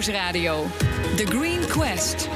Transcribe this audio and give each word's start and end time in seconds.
Nieuwsradio. 0.00 0.66
The 1.16 1.26
Green 1.26 1.66
Quest. 1.66 2.28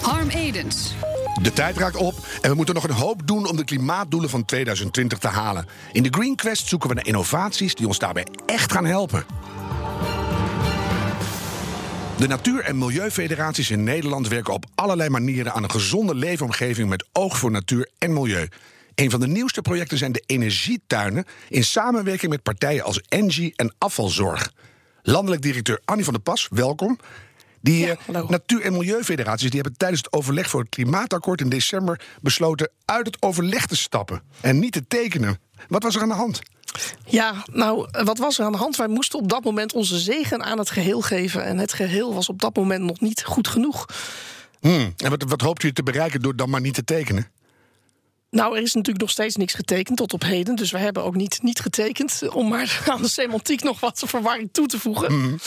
Harm 0.00 0.28
Edens. 0.28 0.94
De 1.42 1.52
tijd 1.52 1.76
raakt 1.76 1.96
op 1.96 2.14
en 2.40 2.50
we 2.50 2.56
moeten 2.56 2.74
nog 2.74 2.84
een 2.84 2.94
hoop 2.94 3.26
doen 3.26 3.48
om 3.48 3.56
de 3.56 3.64
klimaatdoelen 3.64 4.30
van 4.30 4.44
2020 4.44 5.18
te 5.18 5.28
halen. 5.28 5.66
In 5.92 6.02
de 6.02 6.08
Green 6.10 6.36
Quest 6.36 6.68
zoeken 6.68 6.88
we 6.88 6.94
naar 6.94 7.06
innovaties 7.06 7.74
die 7.74 7.86
ons 7.86 7.98
daarbij 7.98 8.26
echt 8.46 8.72
gaan 8.72 8.84
helpen. 8.84 9.24
De 12.16 12.26
natuur- 12.26 12.64
en 12.64 12.78
milieufederaties 12.78 13.70
in 13.70 13.84
Nederland 13.84 14.28
werken 14.28 14.52
op 14.52 14.64
allerlei 14.74 15.08
manieren 15.08 15.52
aan 15.52 15.62
een 15.62 15.70
gezonde 15.70 16.14
leefomgeving 16.14 16.88
met 16.88 17.06
oog 17.12 17.38
voor 17.38 17.50
natuur 17.50 17.90
en 17.98 18.12
milieu. 18.12 18.48
Een 18.94 19.10
van 19.10 19.20
de 19.20 19.26
nieuwste 19.26 19.62
projecten 19.62 19.98
zijn 19.98 20.12
de 20.12 20.22
energietuinen 20.26 21.24
in 21.48 21.64
samenwerking 21.64 22.30
met 22.30 22.42
partijen 22.42 22.84
als 22.84 23.00
Engie 23.08 23.52
en 23.56 23.74
Afvalzorg. 23.78 24.52
Landelijk 25.06 25.42
directeur 25.42 25.80
Annie 25.84 26.04
van 26.04 26.12
der 26.14 26.22
Pas, 26.22 26.48
welkom. 26.50 26.98
Die 27.60 27.86
Ja, 27.86 27.96
eh, 28.12 28.28
natuur- 28.28 28.62
en 28.62 28.72
milieufederaties 28.72 29.50
die 29.50 29.60
hebben 29.60 29.78
tijdens 29.78 30.00
het 30.04 30.12
overleg 30.12 30.50
voor 30.50 30.60
het 30.60 30.68
klimaatakkoord 30.68 31.40
in 31.40 31.48
december 31.48 32.00
besloten 32.20 32.70
uit 32.84 33.06
het 33.06 33.22
overleg 33.22 33.66
te 33.66 33.76
stappen 33.76 34.22
en 34.40 34.58
niet 34.58 34.72
te 34.72 34.84
tekenen. 34.88 35.38
Wat 35.68 35.82
was 35.82 35.94
er 35.94 36.02
aan 36.02 36.08
de 36.08 36.14
hand? 36.14 36.40
Ja, 37.06 37.44
nou, 37.52 37.88
wat 38.04 38.18
was 38.18 38.38
er 38.38 38.44
aan 38.44 38.52
de 38.52 38.58
hand? 38.58 38.76
Wij 38.76 38.88
moesten 38.88 39.18
op 39.18 39.28
dat 39.28 39.44
moment 39.44 39.72
onze 39.72 39.98
zegen 39.98 40.42
aan 40.44 40.58
het 40.58 40.70
geheel 40.70 41.00
geven. 41.00 41.44
En 41.44 41.58
het 41.58 41.72
geheel 41.72 42.14
was 42.14 42.28
op 42.28 42.40
dat 42.40 42.56
moment 42.56 42.82
nog 42.82 43.00
niet 43.00 43.24
goed 43.24 43.48
genoeg. 43.48 43.86
Hmm. 44.60 44.92
En 44.96 45.10
wat, 45.10 45.22
wat 45.28 45.40
hoopt 45.40 45.62
u 45.62 45.72
te 45.72 45.82
bereiken 45.82 46.20
door 46.22 46.36
dan 46.36 46.50
maar 46.50 46.60
niet 46.60 46.74
te 46.74 46.84
tekenen? 46.84 47.26
Nou, 48.34 48.56
er 48.56 48.62
is 48.62 48.74
natuurlijk 48.74 49.04
nog 49.04 49.10
steeds 49.10 49.36
niks 49.36 49.54
getekend 49.54 49.96
tot 49.96 50.12
op 50.12 50.22
heden. 50.22 50.54
Dus 50.54 50.70
we 50.70 50.78
hebben 50.78 51.04
ook 51.04 51.14
niet, 51.14 51.42
niet 51.42 51.60
getekend. 51.60 52.22
Om 52.32 52.48
maar 52.48 52.80
aan 52.90 53.02
de 53.02 53.08
semantiek 53.08 53.62
nog 53.62 53.80
wat 53.80 54.02
verwarring 54.06 54.48
toe 54.52 54.66
te 54.66 54.78
voegen. 54.78 55.38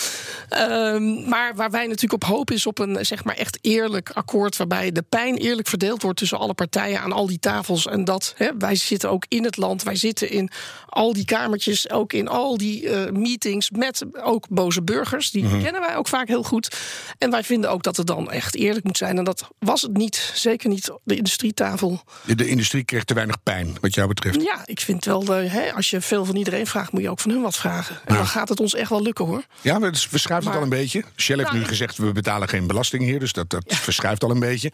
Ehm, 0.50 1.30
maar 1.30 1.56
waar 1.56 1.72
wij 1.72 1.86
natuurlijk 1.86 2.24
op 2.24 2.24
hopen 2.24 2.56
is 2.56 2.66
op 2.66 2.80
een 2.80 3.06
zeg 3.06 3.24
maar 3.24 3.36
echt 3.36 3.58
eerlijk 3.62 4.10
akkoord. 4.10 4.58
Waarbij 4.58 4.92
de 4.92 5.02
pijn 5.02 5.36
eerlijk 5.36 5.68
verdeeld 5.68 6.02
wordt 6.02 6.18
tussen 6.18 6.38
alle 6.38 6.54
partijen 6.54 7.02
aan 7.02 7.12
al 7.12 7.28
die 7.28 7.40
tafels. 7.40 7.88
En 7.88 8.04
dat 8.04 8.34
hè, 8.38 8.50
wij 8.58 8.76
zitten 8.76 9.10
ook 9.10 9.26
in 9.28 9.44
het 9.44 9.58
land. 9.58 9.84
Wij 9.84 9.96
zitten 9.96 10.30
in 10.30 10.50
al 10.98 11.14
die 11.14 11.26
kamertjes. 11.26 11.90
Ook 11.90 12.14
in 12.14 12.28
al 12.28 12.58
die 12.58 12.90
eh, 12.90 13.12
meetings 13.12 13.72
met 13.72 14.06
ook 14.22 14.50
boze 14.50 14.82
burgers. 14.82 15.32
Die 15.32 15.48
kennen 15.50 15.82
wij 15.82 15.96
ook 15.96 16.08
vaak 16.08 16.28
heel 16.28 16.44
goed. 16.44 16.78
En 17.18 17.32
wij 17.32 17.44
vinden 17.44 17.72
ook 17.72 17.84
dat 17.84 17.98
het 17.98 18.08
dan 18.08 18.32
echt 18.32 18.56
eerlijk 18.56 18.86
moet 18.86 18.98
zijn. 18.98 19.18
En 19.18 19.24
dat 19.24 19.48
was 19.60 19.82
het 19.82 19.98
niet. 19.98 20.32
Zeker 20.34 20.70
niet 20.70 20.92
de 21.04 21.16
industrietafel. 21.16 22.02
De, 22.26 22.36
de 22.36 22.48
industrie 22.48 22.84
kreeg 22.84 23.04
te 23.04 23.14
weinig 23.14 23.44
pijn, 23.44 23.78
wat 23.82 23.94
jou 23.94 24.08
betreft. 24.08 24.42
Ja, 24.42 24.62
ik 24.66 24.80
vind 24.80 25.06
wel, 25.06 25.24
de, 25.24 25.34
hè, 25.34 25.74
als 25.74 25.90
je 25.90 26.02
veel 26.02 26.26
van 26.26 26.36
iedereen 26.36 26.68
vraagt, 26.68 26.92
moet 26.92 27.02
je 27.02 27.10
ook 27.10 27.20
van 27.20 27.32
hun 27.32 27.42
wat 27.42 27.56
vragen. 27.56 28.00
En 28.06 28.16
dan 28.16 28.28
gaat 28.28 28.50
het 28.50 28.60
ons 28.60 28.74
echt 28.76 28.90
wel 28.90 29.02
lukken 29.02 29.26
hoor. 29.26 29.44
Ja, 29.62 29.80
we 29.80 29.94
verschuift 29.94 30.46
het 30.46 30.56
al 30.56 30.62
een 30.62 30.70
beetje. 30.70 31.04
Shell 31.16 31.38
heeft 31.38 31.50
Nou, 31.50 31.62
nu 31.62 31.68
gezegd, 31.68 31.98
we 31.98 32.12
betalen 32.12 32.48
geen 32.50 32.68
belasting 32.68 33.04
hier, 33.04 33.20
dus 33.20 33.34
dat, 33.34 33.50
dat 33.50 33.64
verschuift 33.68 34.24
al 34.24 34.32
een 34.32 34.40
beetje. 34.40 34.72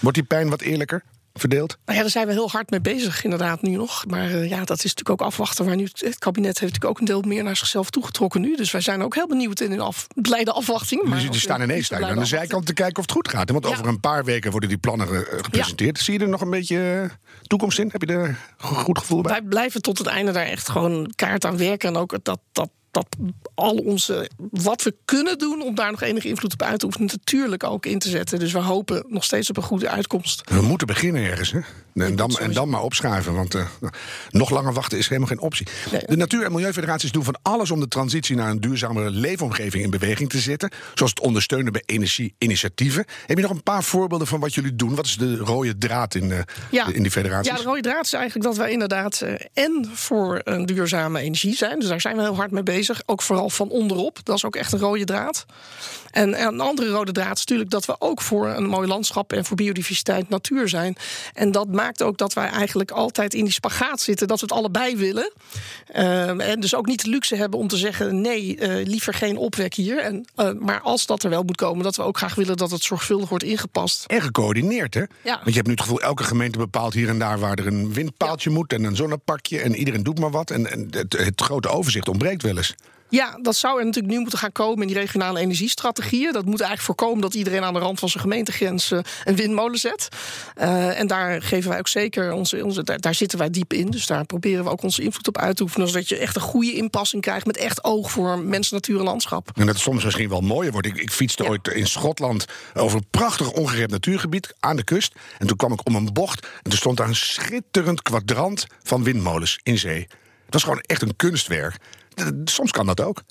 Wordt 0.00 0.16
die 0.16 0.26
pijn 0.26 0.48
wat 0.48 0.60
eerlijker 0.60 1.02
verdeeld? 1.40 1.76
Nou 1.84 1.96
ja, 1.96 2.02
daar 2.02 2.10
zijn 2.12 2.26
we 2.26 2.32
heel 2.32 2.50
hard 2.50 2.70
mee 2.70 2.80
bezig, 2.80 3.24
inderdaad, 3.24 3.62
nu 3.62 3.70
nog. 3.76 4.06
Maar 4.06 4.30
eh, 4.30 4.48
ja, 4.48 4.64
dat 4.64 4.76
is 4.78 4.94
natuurlijk 4.94 5.10
ook 5.10 5.20
afwachten. 5.22 5.64
Waar 5.64 5.76
nu 5.76 5.88
het, 5.92 6.18
kabinet 6.18 6.58
heeft 6.58 6.72
natuurlijk 6.72 6.90
ook 6.90 6.98
een 6.98 7.04
deel 7.04 7.20
meer 7.22 7.42
naar 7.44 7.56
zichzelf 7.56 7.90
toegetrokken 7.90 8.40
nu. 8.40 8.56
Dus 8.56 8.70
wij 8.70 8.80
zijn 8.80 9.02
ook 9.02 9.14
heel 9.14 9.26
benieuwd 9.28 9.60
in 9.60 9.72
een 9.72 9.80
af, 9.80 10.06
blijde 10.14 10.52
afwachting. 10.52 11.02
Maar 11.02 11.18
die 11.30 11.40
staan 11.40 11.62
in- 11.62 11.68
ineens 11.70 11.88
blijde 11.88 12.06
aan 12.06 12.18
de 12.18 12.24
zijkant 12.24 12.66
te 12.66 12.72
kijken 12.74 12.96
of 12.96 13.02
het 13.02 13.12
goed 13.12 13.28
gaat. 13.28 13.46
hè? 13.48 13.52
Want 13.52 13.66
Ja. 13.66 13.70
over 13.72 13.86
een 13.86 14.00
paar 14.00 14.24
weken 14.24 14.50
worden 14.50 14.68
die 14.68 14.78
plannen 14.78 15.08
eh, 15.08 15.42
gepresenteerd. 15.44 15.98
Zie 15.98 16.12
je 16.18 16.20
er 16.24 16.28
nog 16.28 16.40
een 16.40 16.50
beetje 16.50 17.00
eh, 17.10 17.16
toekomst 17.46 17.78
in? 17.78 17.88
Heb 17.92 18.02
je 18.02 18.06
er 18.12 18.28
een 18.28 18.36
goed 18.58 18.98
gevoel 18.98 19.20
bij? 19.22 19.32
Wij 19.32 19.42
blijven 19.42 19.82
tot 19.82 19.98
het 19.98 20.06
einde 20.06 20.32
daar 20.32 20.46
echt 20.46 20.68
gewoon 20.68 21.12
kaart 21.16 21.44
aan 21.44 21.56
werken. 21.56 21.88
En 21.88 21.96
ook 21.96 22.24
dat, 22.24 22.38
dat, 22.52 22.68
dat 22.94 23.06
al 23.54 23.74
onze. 23.74 24.30
wat 24.50 24.82
we 24.82 24.94
kunnen 25.04 25.38
doen 25.38 25.62
om 25.62 25.74
daar 25.74 25.90
nog 25.90 26.02
enige 26.02 26.28
invloed 26.28 26.52
op 26.52 26.62
uit 26.62 26.78
te 26.78 26.86
oefenen. 26.86 27.06
natuurlijk 27.06 27.64
ook 27.64 27.86
in 27.86 27.98
te 27.98 28.08
zetten. 28.08 28.38
Dus 28.38 28.52
we 28.52 28.58
hopen 28.58 29.04
nog 29.08 29.24
steeds 29.24 29.50
op 29.50 29.56
een 29.56 29.62
goede 29.62 29.88
uitkomst. 29.88 30.50
We 30.50 30.60
moeten 30.60 30.86
beginnen 30.86 31.22
ergens. 31.22 31.52
Hè? 31.52 31.60
En, 31.94 32.16
dan, 32.16 32.30
en 32.30 32.52
dan 32.52 32.68
maar 32.68 32.82
opschuiven, 32.82 33.34
want 33.34 33.54
eh, 33.54 33.64
nog 34.30 34.50
langer 34.50 34.72
wachten 34.72 34.98
is 34.98 35.08
helemaal 35.08 35.28
geen 35.28 35.40
optie. 35.40 35.66
Nee. 35.92 36.02
De 36.06 36.16
natuur- 36.16 36.44
en 36.44 36.52
milieufederaties 36.52 37.12
doen 37.12 37.24
van 37.24 37.38
alles 37.42 37.70
om 37.70 37.80
de 37.80 37.88
transitie 37.88 38.36
naar 38.36 38.50
een 38.50 38.60
duurzamere 38.60 39.10
leefomgeving 39.10 39.84
in 39.84 39.90
beweging 39.90 40.30
te 40.30 40.38
zetten. 40.38 40.70
Zoals 40.94 41.10
het 41.10 41.20
ondersteunen 41.20 41.72
bij 41.72 41.82
energieinitiatieven. 41.86 43.04
Heb 43.26 43.36
je 43.36 43.42
nog 43.42 43.52
een 43.52 43.62
paar 43.62 43.84
voorbeelden 43.84 44.26
van 44.26 44.40
wat 44.40 44.54
jullie 44.54 44.76
doen? 44.76 44.94
Wat 44.94 45.06
is 45.06 45.16
de 45.16 45.36
rode 45.36 45.78
draad 45.78 46.14
in, 46.14 46.32
eh, 46.32 46.88
in 46.92 47.02
die 47.02 47.10
federaties? 47.10 47.50
Ja, 47.50 47.56
de 47.56 47.62
rode 47.62 47.80
draad 47.80 48.04
is 48.04 48.12
eigenlijk 48.12 48.46
dat 48.46 48.56
wij 48.56 48.70
inderdaad 48.70 49.20
eh, 49.20 49.34
en 49.52 49.90
voor 49.92 50.40
een 50.44 50.66
duurzame 50.66 51.20
energie 51.20 51.56
zijn. 51.56 51.78
Dus 51.78 51.88
daar 51.88 52.00
zijn 52.00 52.16
we 52.16 52.22
heel 52.22 52.36
hard 52.36 52.50
mee 52.50 52.62
bezig. 52.62 52.83
Ook 53.06 53.22
vooral 53.22 53.50
van 53.50 53.68
onderop. 53.68 54.18
Dat 54.22 54.36
is 54.36 54.44
ook 54.44 54.56
echt 54.56 54.72
een 54.72 54.78
rode 54.78 55.04
draad. 55.04 55.46
En, 56.10 56.34
en 56.34 56.46
een 56.46 56.60
andere 56.60 56.88
rode 56.88 57.12
draad 57.12 57.34
is 57.34 57.38
natuurlijk 57.38 57.70
dat 57.70 57.84
we 57.84 57.96
ook 57.98 58.20
voor 58.20 58.48
een 58.48 58.66
mooi 58.66 58.88
landschap 58.88 59.32
en 59.32 59.44
voor 59.44 59.56
biodiversiteit 59.56 60.28
natuur 60.28 60.68
zijn. 60.68 60.96
En 61.32 61.52
dat 61.52 61.68
maakt 61.68 62.02
ook 62.02 62.18
dat 62.18 62.32
wij 62.32 62.48
eigenlijk 62.48 62.90
altijd 62.90 63.34
in 63.34 63.44
die 63.44 63.52
spagaat 63.52 64.00
zitten. 64.00 64.28
Dat 64.28 64.40
we 64.40 64.46
het 64.46 64.54
allebei 64.54 64.96
willen. 64.96 65.32
Ehm, 65.86 66.40
en 66.40 66.60
dus 66.60 66.74
ook 66.74 66.86
niet 66.86 67.02
de 67.04 67.10
luxe 67.10 67.36
hebben 67.36 67.58
om 67.58 67.68
te 67.68 67.76
zeggen: 67.76 68.20
nee, 68.20 68.58
eh, 68.58 68.86
liever 68.86 69.14
geen 69.14 69.36
opwek 69.36 69.74
hier. 69.74 69.98
En, 69.98 70.24
eh, 70.34 70.50
maar 70.58 70.80
als 70.80 71.06
dat 71.06 71.22
er 71.22 71.30
wel 71.30 71.42
moet 71.42 71.56
komen, 71.56 71.84
dat 71.84 71.96
we 71.96 72.02
ook 72.02 72.16
graag 72.16 72.34
willen 72.34 72.56
dat 72.56 72.70
het 72.70 72.82
zorgvuldig 72.82 73.28
wordt 73.28 73.44
ingepast. 73.44 74.04
En 74.06 74.22
gecoördineerd, 74.22 74.94
hè? 74.94 75.02
Want 75.22 75.44
je 75.44 75.52
hebt 75.52 75.66
nu 75.66 75.72
het 75.72 75.82
gevoel, 75.82 76.00
elke 76.00 76.24
gemeente 76.24 76.58
bepaalt 76.58 76.94
hier 76.94 77.08
en 77.08 77.18
daar 77.18 77.38
waar 77.38 77.58
er 77.58 77.66
een 77.66 77.92
windpaaltje 77.92 78.50
moet 78.50 78.72
en 78.72 78.84
een 78.84 78.96
zonnepakje. 78.96 79.60
En 79.60 79.74
iedereen 79.74 80.02
doet 80.02 80.18
maar 80.18 80.30
wat. 80.30 80.50
En, 80.50 80.70
en 80.70 80.88
het, 80.90 81.12
het 81.12 81.40
grote 81.40 81.68
overzicht 81.68 82.08
ontbreekt 82.08 82.42
wel 82.42 82.56
eens. 82.56 82.73
Ja, 83.14 83.38
dat 83.42 83.56
zou 83.56 83.78
er 83.78 83.84
natuurlijk 83.84 84.14
nu 84.14 84.20
moeten 84.20 84.38
gaan 84.38 84.52
komen 84.52 84.80
in 84.80 84.86
die 84.86 84.96
regionale 84.96 85.40
energiestrategieën. 85.40 86.32
Dat 86.32 86.44
moet 86.44 86.60
eigenlijk 86.60 86.80
voorkomen 86.80 87.20
dat 87.20 87.34
iedereen 87.34 87.64
aan 87.64 87.72
de 87.72 87.78
rand 87.78 87.98
van 87.98 88.08
zijn 88.08 88.22
gemeentegrens 88.22 88.90
eh, 88.90 88.98
een 89.24 89.36
windmolen 89.36 89.78
zet. 89.78 90.08
Eh, 90.54 91.00
en 91.00 91.06
daar 91.06 91.42
geven 91.42 91.70
wij 91.70 91.78
ook 91.78 91.88
zeker 91.88 92.32
onze, 92.32 92.64
onze 92.64 92.82
daar, 92.82 93.00
daar 93.00 93.14
zitten 93.14 93.38
wij 93.38 93.50
diep 93.50 93.72
in. 93.72 93.90
Dus 93.90 94.06
daar 94.06 94.24
proberen 94.24 94.64
we 94.64 94.70
ook 94.70 94.82
onze 94.82 95.02
invloed 95.02 95.28
op 95.28 95.38
uit 95.38 95.56
te 95.56 95.62
oefenen. 95.62 95.88
Zodat 95.88 96.08
je 96.08 96.16
echt 96.16 96.36
een 96.36 96.42
goede 96.42 96.72
inpassing 96.72 97.22
krijgt 97.22 97.46
met 97.46 97.56
echt 97.56 97.84
oog 97.84 98.10
voor 98.10 98.38
mens, 98.38 98.70
natuur 98.70 98.98
en 98.98 99.04
landschap. 99.04 99.50
En 99.54 99.66
dat 99.66 99.74
het 99.74 99.84
soms 99.84 100.04
misschien 100.04 100.28
wel 100.28 100.40
mooier 100.40 100.72
wordt. 100.72 100.86
Ik, 100.86 100.96
ik 100.96 101.10
fietste 101.10 101.42
Ja. 101.42 101.48
ooit 101.48 101.68
in 101.68 101.86
Schotland 101.86 102.44
over 102.74 102.98
een 102.98 103.06
prachtig 103.10 103.50
ongerept 103.50 103.90
natuurgebied 103.90 104.54
aan 104.60 104.76
de 104.76 104.84
kust. 104.84 105.14
En 105.38 105.46
toen 105.46 105.56
kwam 105.56 105.72
ik 105.72 105.86
om 105.86 105.94
een 105.94 106.12
bocht 106.12 106.46
en 106.46 106.62
toen 106.62 106.78
stond 106.78 106.96
daar 106.96 107.08
een 107.08 107.16
schitterend 107.16 108.02
kwadrant 108.02 108.66
van 108.82 109.04
windmolens 109.04 109.58
in 109.62 109.78
zee. 109.78 110.06
Het 110.44 110.54
was 110.54 110.62
gewoon 110.62 110.80
echt 110.80 111.02
een 111.02 111.16
kunstwerk. 111.16 111.76
Soms 112.44 112.70
kan 112.70 112.86
dat 112.86 113.00
ook. 113.00 113.22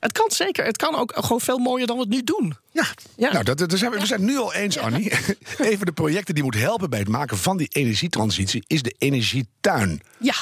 Het 0.00 0.12
kan 0.12 0.30
zeker. 0.30 0.64
Het 0.64 0.76
kan 0.76 0.94
ook 0.94 1.12
gewoon 1.14 1.40
veel 1.40 1.58
mooier 1.58 1.86
dan 1.86 1.96
we 1.96 2.02
het 2.02 2.10
nu 2.10 2.22
doen. 2.22 2.56
Ja, 2.72 2.84
Ja. 3.16 3.32
Nou, 3.32 3.44
dat, 3.44 3.58
dat 3.58 3.78
zijn 3.78 3.90
we, 3.90 4.00
we 4.00 4.06
zijn 4.06 4.20
het 4.20 4.30
nu 4.30 4.38
al 4.38 4.54
eens, 4.54 4.78
Annie. 4.78 5.12
Even 5.58 5.86
de 5.86 5.92
projecten 5.92 6.34
die 6.34 6.42
moeten 6.42 6.60
helpen 6.60 6.90
bij 6.90 6.98
het 6.98 7.08
maken 7.08 7.38
van 7.38 7.56
die 7.56 7.68
energietransitie... 7.68 8.64
is 8.66 8.82
de 8.82 8.94
energietuin. 8.98 10.00
Ja. 10.18 10.34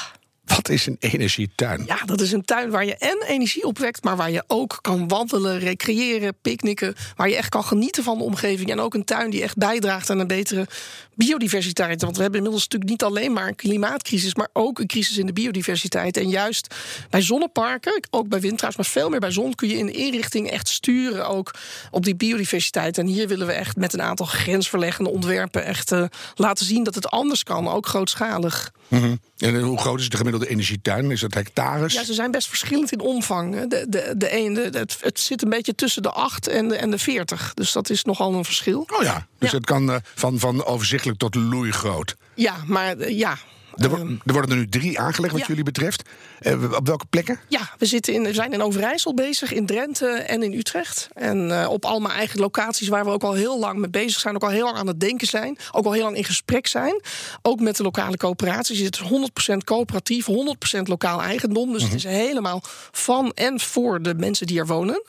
Wat 0.55 0.69
is 0.69 0.85
een 0.85 0.97
energietuin? 0.99 1.83
Ja, 1.85 1.97
dat 2.05 2.21
is 2.21 2.31
een 2.31 2.45
tuin 2.45 2.69
waar 2.69 2.85
je 2.85 2.95
en 2.95 3.23
energie 3.27 3.63
opwekt, 3.63 4.03
maar 4.03 4.15
waar 4.15 4.31
je 4.31 4.43
ook 4.47 4.79
kan 4.81 5.07
wandelen, 5.07 5.59
recreëren, 5.59 6.35
picknicken. 6.41 6.95
Waar 7.15 7.29
je 7.29 7.35
echt 7.35 7.49
kan 7.49 7.63
genieten 7.63 8.03
van 8.03 8.17
de 8.17 8.23
omgeving. 8.23 8.69
En 8.69 8.79
ook 8.79 8.93
een 8.93 9.05
tuin 9.05 9.29
die 9.29 9.41
echt 9.41 9.57
bijdraagt 9.57 10.09
aan 10.09 10.19
een 10.19 10.27
betere 10.27 10.67
biodiversiteit. 11.15 12.01
Want 12.01 12.15
we 12.15 12.21
hebben 12.21 12.39
inmiddels 12.39 12.67
natuurlijk 12.67 12.91
niet 12.91 13.03
alleen 13.03 13.33
maar 13.33 13.47
een 13.47 13.55
klimaatcrisis, 13.55 14.35
maar 14.35 14.49
ook 14.53 14.79
een 14.79 14.87
crisis 14.87 15.17
in 15.17 15.25
de 15.25 15.33
biodiversiteit. 15.33 16.17
En 16.17 16.29
juist 16.29 16.75
bij 17.09 17.21
zonneparken, 17.21 18.03
ook 18.09 18.27
bij 18.27 18.39
wind 18.39 18.61
maar 18.61 18.85
veel 18.85 19.09
meer 19.09 19.19
bij 19.19 19.31
zon, 19.31 19.55
kun 19.55 19.67
je 19.67 19.77
in 19.77 19.85
de 19.85 19.91
inrichting 19.91 20.49
echt 20.49 20.67
sturen 20.67 21.27
ook 21.27 21.53
op 21.91 22.03
die 22.03 22.15
biodiversiteit. 22.15 22.97
En 22.97 23.05
hier 23.05 23.27
willen 23.27 23.47
we 23.47 23.53
echt 23.53 23.75
met 23.75 23.93
een 23.93 24.01
aantal 24.01 24.25
grensverleggende 24.25 25.09
ontwerpen 25.09 25.65
echt 25.65 25.91
eh, 25.91 26.03
laten 26.35 26.65
zien 26.65 26.83
dat 26.83 26.95
het 26.95 27.09
anders 27.09 27.43
kan, 27.43 27.67
ook 27.67 27.87
grootschalig. 27.87 28.71
Mhm. 28.89 29.15
En 29.37 29.59
hoe 29.61 29.77
groot 29.79 29.99
is 29.99 30.09
de 30.09 30.17
gemiddelde 30.17 30.47
energietuin? 30.47 31.11
Is 31.11 31.19
dat 31.21 31.33
hectares? 31.33 31.93
Ja, 31.93 32.03
ze 32.03 32.13
zijn 32.13 32.31
best 32.31 32.47
verschillend 32.47 32.91
in 32.91 32.99
omvang. 32.99 33.67
De, 33.67 33.85
de, 33.89 34.13
de 34.17 34.29
ene, 34.29 34.61
het, 34.71 34.97
het 35.01 35.19
zit 35.19 35.41
een 35.43 35.49
beetje 35.49 35.75
tussen 35.75 36.01
de 36.01 36.11
8 36.11 36.47
en 36.47 36.67
de, 36.67 36.75
en 36.75 36.91
de 36.91 36.97
40. 36.97 37.53
Dus 37.53 37.71
dat 37.71 37.89
is 37.89 38.03
nogal 38.03 38.33
een 38.33 38.45
verschil. 38.45 38.87
Oh 38.97 39.03
ja, 39.03 39.27
dus 39.39 39.51
Ja. 39.51 39.57
het 39.57 39.65
kan 39.65 39.91
eh, 39.91 39.95
van, 40.15 40.39
van 40.39 40.65
overzichtelijk 40.65 41.19
tot 41.19 41.35
loeigroot. 41.35 42.15
Ja, 42.33 42.55
maar 42.65 42.97
eh, 42.97 43.17
ja. 43.17 43.37
Er, 43.79 43.89
Ehm, 44.09 44.15
er 44.25 44.33
worden 44.33 44.51
er 44.51 44.57
nu 44.57 44.67
drie 44.67 44.99
aangelegd 44.99 45.31
wat 45.31 45.41
ja. 45.41 45.47
jullie 45.47 45.63
betreft. 45.63 46.09
Eh, 46.39 46.73
op 46.73 46.87
welke 46.87 47.05
plekken? 47.09 47.39
Ja, 47.47 47.69
we, 47.77 47.85
zitten 47.85 48.13
in, 48.13 48.23
we 48.23 48.33
zijn 48.33 48.53
in 48.53 48.61
Overijssel 48.61 49.13
bezig, 49.13 49.53
in 49.53 49.65
Drenthe 49.65 50.07
en 50.07 50.43
in 50.43 50.53
Utrecht. 50.53 51.07
En 51.13 51.61
eh, 51.61 51.69
op 51.69 51.85
allemaal 51.85 52.11
eigen 52.11 52.39
locaties 52.39 52.87
waar 52.87 53.05
we 53.05 53.11
ook 53.11 53.23
al 53.23 53.33
heel 53.33 53.59
lang 53.59 53.79
mee 53.79 53.89
bezig 53.89 54.19
zijn. 54.19 54.35
Ook 54.35 54.43
al 54.43 54.49
heel 54.49 54.63
lang 54.63 54.77
aan 54.77 54.87
het 54.87 54.99
denken 54.99 55.27
zijn. 55.27 55.57
Ook 55.71 55.85
al 55.85 55.91
heel 55.91 56.03
lang 56.03 56.17
in 56.17 56.23
gesprek 56.23 56.67
zijn. 56.67 57.01
Ook 57.41 57.59
met 57.59 57.77
de 57.77 57.83
lokale 57.83 58.17
coöperaties. 58.17 58.79
Het 58.79 58.99
is 59.01 59.51
100% 59.53 59.63
coöperatief, 59.63 60.27
100% 60.27 60.81
lokaal 60.83 61.21
eigendom. 61.21 61.71
Dus 61.71 61.83
het 61.83 61.93
is 61.93 62.03
helemaal 62.03 62.63
van 62.91 63.31
en 63.31 63.59
voor 63.59 64.01
de 64.01 64.13
mensen 64.15 64.47
die 64.47 64.59
er 64.59 64.67
wonen 64.67 65.03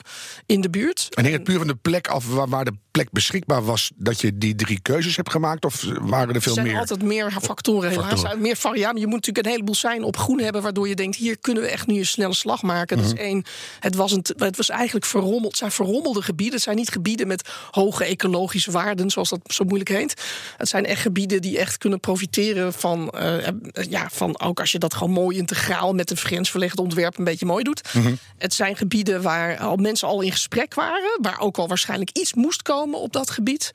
in 0.46 0.60
de 0.60 0.70
buurt. 0.70 1.06
En 1.10 1.22
hing 1.22 1.34
het 1.34 1.44
puur 1.44 1.58
van 1.58 1.66
de 1.66 1.74
plek 1.74 2.08
af 2.08 2.26
waar, 2.26 2.48
waar 2.48 2.64
de 2.64 2.72
plek 2.90 3.10
beschikbaar 3.10 3.64
was 3.64 3.90
dat 3.96 4.20
je 4.20 4.38
die 4.38 4.54
drie 4.54 4.80
keuzes 4.82 5.16
hebt 5.16 5.30
gemaakt? 5.30 5.64
Of 5.64 5.84
waren 6.00 6.28
er 6.28 6.34
Er 6.34 6.42
veel 6.42 6.54
zijn 6.54 6.66
meer? 6.66 6.78
altijd 6.78 7.02
meer 7.02 7.30
factoren 7.42 7.90
helaas. 7.90 8.08
Factoren. 8.08 8.40
Meer 8.40 8.56
variabelen. 8.56 9.00
Je 9.00 9.06
moet 9.06 9.14
natuurlijk 9.16 9.46
een 9.46 9.52
heleboel 9.52 9.74
zijn 9.74 10.02
op 10.02 10.16
groen 10.16 10.40
hebben... 10.40 10.62
waardoor 10.62 10.88
je 10.88 10.94
denkt, 10.94 11.16
hier 11.16 11.38
kunnen 11.38 11.62
we 11.62 11.68
echt 11.68 11.86
nu 11.86 11.98
een 11.98 12.06
snelle 12.06 12.34
slag 12.34 12.62
maken. 12.62 12.96
Dat 12.96 13.06
is 13.06 13.12
Mhm. 13.12 13.20
één. 13.22 13.44
Het 13.80 13.94
was, 13.94 14.12
een, 14.12 14.24
het 14.36 14.56
was 14.56 14.68
eigenlijk 14.68 15.06
verrommeld. 15.06 15.44
Het 15.46 15.56
zijn 15.56 15.70
verrommelde 15.70 16.22
gebieden. 16.22 16.54
Het 16.54 16.62
zijn 16.62 16.76
niet 16.76 16.88
gebieden 16.90 17.26
met 17.26 17.48
hoge 17.70 18.04
ecologische 18.04 18.70
waarden... 18.70 19.10
zoals 19.10 19.28
dat 19.28 19.40
zo 19.44 19.64
moeilijk 19.64 19.90
heet. 19.90 20.22
Het 20.56 20.68
zijn 20.68 20.86
echt 20.86 21.00
gebieden 21.02 21.40
die 21.42 21.58
echt 21.58 21.78
kunnen 21.78 22.00
profiteren 22.00 22.72
van... 22.72 23.10
eh, 23.10 23.46
eh, 23.48 23.54
ja, 23.88 24.08
van 24.12 24.40
ook 24.40 24.60
als 24.60 24.72
je 24.72 24.78
dat 24.78 24.94
gewoon 24.94 25.12
mooi 25.12 25.36
integraal... 25.36 25.92
met 25.92 26.10
een 26.10 26.16
grensverlegd 26.16 26.78
ontwerp 26.78 27.18
een 27.18 27.24
beetje 27.24 27.46
mooi 27.46 27.64
doet. 27.64 27.94
Mhm. 27.94 28.14
Het 28.38 28.54
zijn 28.54 28.76
gebieden 28.76 29.22
waar 29.22 29.58
al 29.58 29.76
mensen 29.76 30.08
al 30.08 30.20
in 30.20 30.32
gesprek 30.32 30.74
waren... 30.74 31.18
waar 31.22 31.38
ook 31.40 31.58
al 31.58 31.68
waarschijnlijk 31.68 32.10
iets 32.18 32.34
moest 32.34 32.62
komen 32.62 32.78
op 32.82 33.12
dat 33.12 33.30
gebied. 33.30 33.70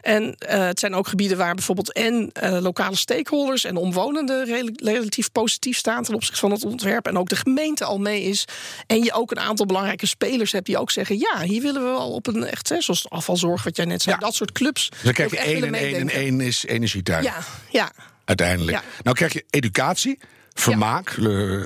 En 0.00 0.34
eh, 0.38 0.66
het 0.66 0.80
zijn 0.80 0.94
ook 0.94 1.08
gebieden 1.08 1.36
waar 1.36 1.54
bijvoorbeeld 1.54 1.92
en 1.92 2.30
eh, 2.32 2.58
lokale 2.60 2.96
stakeholders 2.96 3.64
en 3.64 3.76
omwonenden 3.76 4.44
rel- 4.44 4.70
relatief 4.74 5.32
positief 5.32 5.76
staan 5.76 6.02
ten 6.04 6.14
opzichte 6.14 6.40
van 6.40 6.50
het 6.50 6.64
ontwerp. 6.64 7.06
En 7.06 7.18
ook 7.18 7.28
de 7.28 7.36
gemeente 7.36 7.84
al 7.84 7.98
mee 7.98 8.22
is. 8.22 8.44
En 8.86 9.02
je 9.02 9.12
ook 9.12 9.30
een 9.30 9.40
aantal 9.40 9.66
belangrijke 9.66 10.06
spelers 10.06 10.52
hebt 10.52 10.66
die 10.66 10.78
ook 10.78 10.90
zeggen: 10.90 11.18
ja, 11.18 11.42
hier 11.42 11.62
willen 11.62 11.82
we 11.82 11.88
wel 11.88 12.10
op 12.12 12.26
een 12.26 12.44
echt, 12.44 12.68
hè, 12.68 12.80
zoals 12.80 13.10
afvalzorg, 13.10 13.62
wat 13.62 13.76
jij 13.76 13.84
net 13.84 14.02
zei, 14.02 14.14
Ja. 14.14 14.20
dat 14.26 14.34
soort 14.34 14.52
clubs. 14.52 14.88
Dus 14.88 15.02
dan 15.02 15.12
krijg 15.12 15.30
je 15.30 15.38
één 15.38 15.64
en 15.64 15.74
één 15.74 15.94
en 15.94 16.08
één 16.10 16.40
is 16.40 16.64
energietuin. 16.66 17.22
Ja, 17.22 17.36
ja. 17.70 17.92
uiteindelijk. 18.24 18.76
Ja. 18.76 18.82
Nou 19.02 19.16
krijg 19.16 19.32
je 19.32 19.44
educatie, 19.50 20.18
vermaak, 20.54 21.08
eh, 21.10 21.60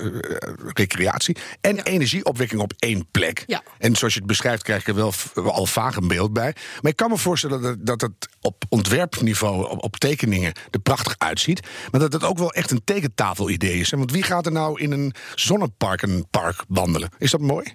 recreatie 0.74 1.36
en 1.60 1.76
Ja. 1.76 1.82
energieopwekking 1.84 2.60
op 2.60 2.72
één 2.78 3.06
plek. 3.10 3.44
Ja. 3.46 3.62
En 3.78 3.96
zoals 3.96 4.12
je 4.12 4.18
het 4.18 4.28
beschrijft, 4.28 4.62
krijg 4.62 4.86
je 4.86 4.92
er 4.92 4.96
wel 5.34 5.52
al 5.52 5.66
vaag 5.66 5.96
een 5.96 6.08
beeld 6.08 6.32
bij. 6.32 6.54
Maar 6.80 6.90
ik 6.90 6.96
kan 6.96 7.10
me 7.10 7.16
voorstellen 7.18 7.60
dat 7.62 7.70
het, 7.70 7.86
dat 7.86 8.00
het 8.00 8.28
op 8.40 8.64
ontwerpniveau, 8.68 9.70
op, 9.70 9.82
op 9.82 9.96
tekeningen, 9.96 10.52
er 10.70 10.78
prachtig 10.80 11.14
uitziet. 11.18 11.60
Maar 11.90 12.00
dat 12.00 12.12
het 12.12 12.24
ook 12.24 12.38
wel 12.38 12.52
echt 12.52 12.70
een 12.70 12.84
tekentafelidee 12.84 13.80
is. 13.80 13.90
Want 13.90 14.10
wie 14.10 14.22
gaat 14.22 14.46
er 14.46 14.52
nou 14.52 14.80
in 14.80 14.92
een 14.92 15.14
zonnepark 15.34 16.02
een 16.02 16.26
park 16.30 16.64
wandelen? 16.68 17.10
Is 17.18 17.30
dat 17.30 17.40
mooi? 17.40 17.74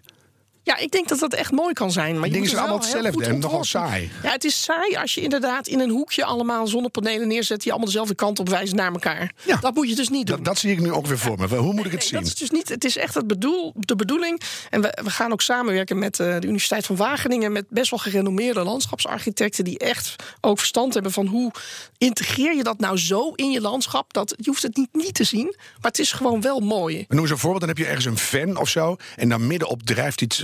Ja, 0.64 0.78
ik 0.78 0.92
denk 0.92 1.08
dat 1.08 1.20
dat 1.20 1.34
echt 1.34 1.52
mooi 1.52 1.74
kan 1.74 1.92
zijn. 1.92 2.16
Maar 2.20 2.26
je 2.28 2.34
dingen 2.34 2.50
zijn 2.50 2.62
het 2.62 2.70
allemaal 2.70 2.88
hetzelfde 2.92 3.26
en 3.26 3.40
nogal 3.40 3.64
saai. 3.64 4.12
Ja, 4.24 4.32
het 4.32 4.44
is 4.44 4.64
saai 4.64 4.96
als 4.96 5.14
je 5.16 5.22
inderdaad 5.22 5.68
in 5.68 5.80
een 5.80 5.90
hoekje 5.90 6.26
allemaal 6.26 6.68
zonnepanelen 6.68 7.28
neerzet... 7.28 7.62
die 7.62 7.72
allemaal 7.72 7.90
dezelfde 7.90 8.16
kant 8.16 8.40
op 8.40 8.50
wijzen 8.50 8.76
naar 8.76 8.92
elkaar. 8.92 9.32
Ja. 9.46 9.56
Dat 9.56 9.76
moet 9.76 9.90
je 9.90 9.96
dus 9.96 10.10
niet 10.10 10.28
doen. 10.28 10.36
Dat, 10.36 10.46
dat 10.46 10.58
zie 10.58 10.72
ik 10.72 10.80
nu 10.80 10.92
ook 10.92 11.06
weer 11.08 11.18
voor 11.18 11.38
me. 11.38 11.48
Hoe 11.56 11.74
moet 11.74 11.86
ik 11.86 11.92
het 11.92 12.00
Nee, 12.00 12.10
zien? 12.10 12.20
dat 12.20 12.28
is 12.28 12.36
dus 12.36 12.50
niet. 12.50 12.70
Het 12.70 12.84
is 12.86 12.98
echt 12.98 13.14
het 13.14 13.28
bedoel, 13.28 13.74
de 13.76 13.96
bedoeling. 13.96 14.42
En 14.70 14.82
we, 14.82 14.98
we 15.04 15.10
gaan 15.10 15.32
ook 15.32 15.42
samenwerken 15.42 16.00
met 16.00 16.20
eh, 16.20 16.28
de 16.40 16.48
Universiteit 16.48 16.86
van 16.86 16.96
Wageningen. 16.96 17.52
Met 17.52 17.66
best 17.70 17.90
wel 17.90 18.00
gerenommeerde 18.00 18.64
landschapsarchitecten. 18.64 19.64
Die 19.64 19.78
echt 19.80 20.16
ook 20.42 20.58
verstand 20.58 20.94
hebben 20.94 21.12
van 21.12 21.26
hoe 21.26 21.52
integreer 21.98 22.56
je 22.56 22.64
dat 22.64 22.80
nou 22.80 22.98
zo 22.98 23.32
in 23.36 23.52
je 23.52 23.62
landschap. 23.62 24.14
Dat 24.14 24.34
je 24.38 24.50
hoeft 24.50 24.64
het 24.64 24.78
niet, 24.78 24.90
niet 24.92 25.14
te 25.14 25.24
zien. 25.24 25.56
Maar 25.56 25.92
het 25.92 26.00
is 26.00 26.12
gewoon 26.12 26.42
wel 26.42 26.60
mooi. 26.60 27.06
Noem 27.08 27.22
eens 27.22 27.30
een 27.30 27.38
voorbeeld, 27.38 27.60
dan 27.60 27.70
heb 27.70 27.78
je 27.78 27.86
ergens 27.86 28.06
een 28.06 28.18
fan 28.18 28.58
of 28.58 28.70
zo. 28.70 28.96
En 29.16 29.30
dan 29.30 29.48
middenop 29.48 29.84
drijft 29.84 30.22
iets 30.22 30.44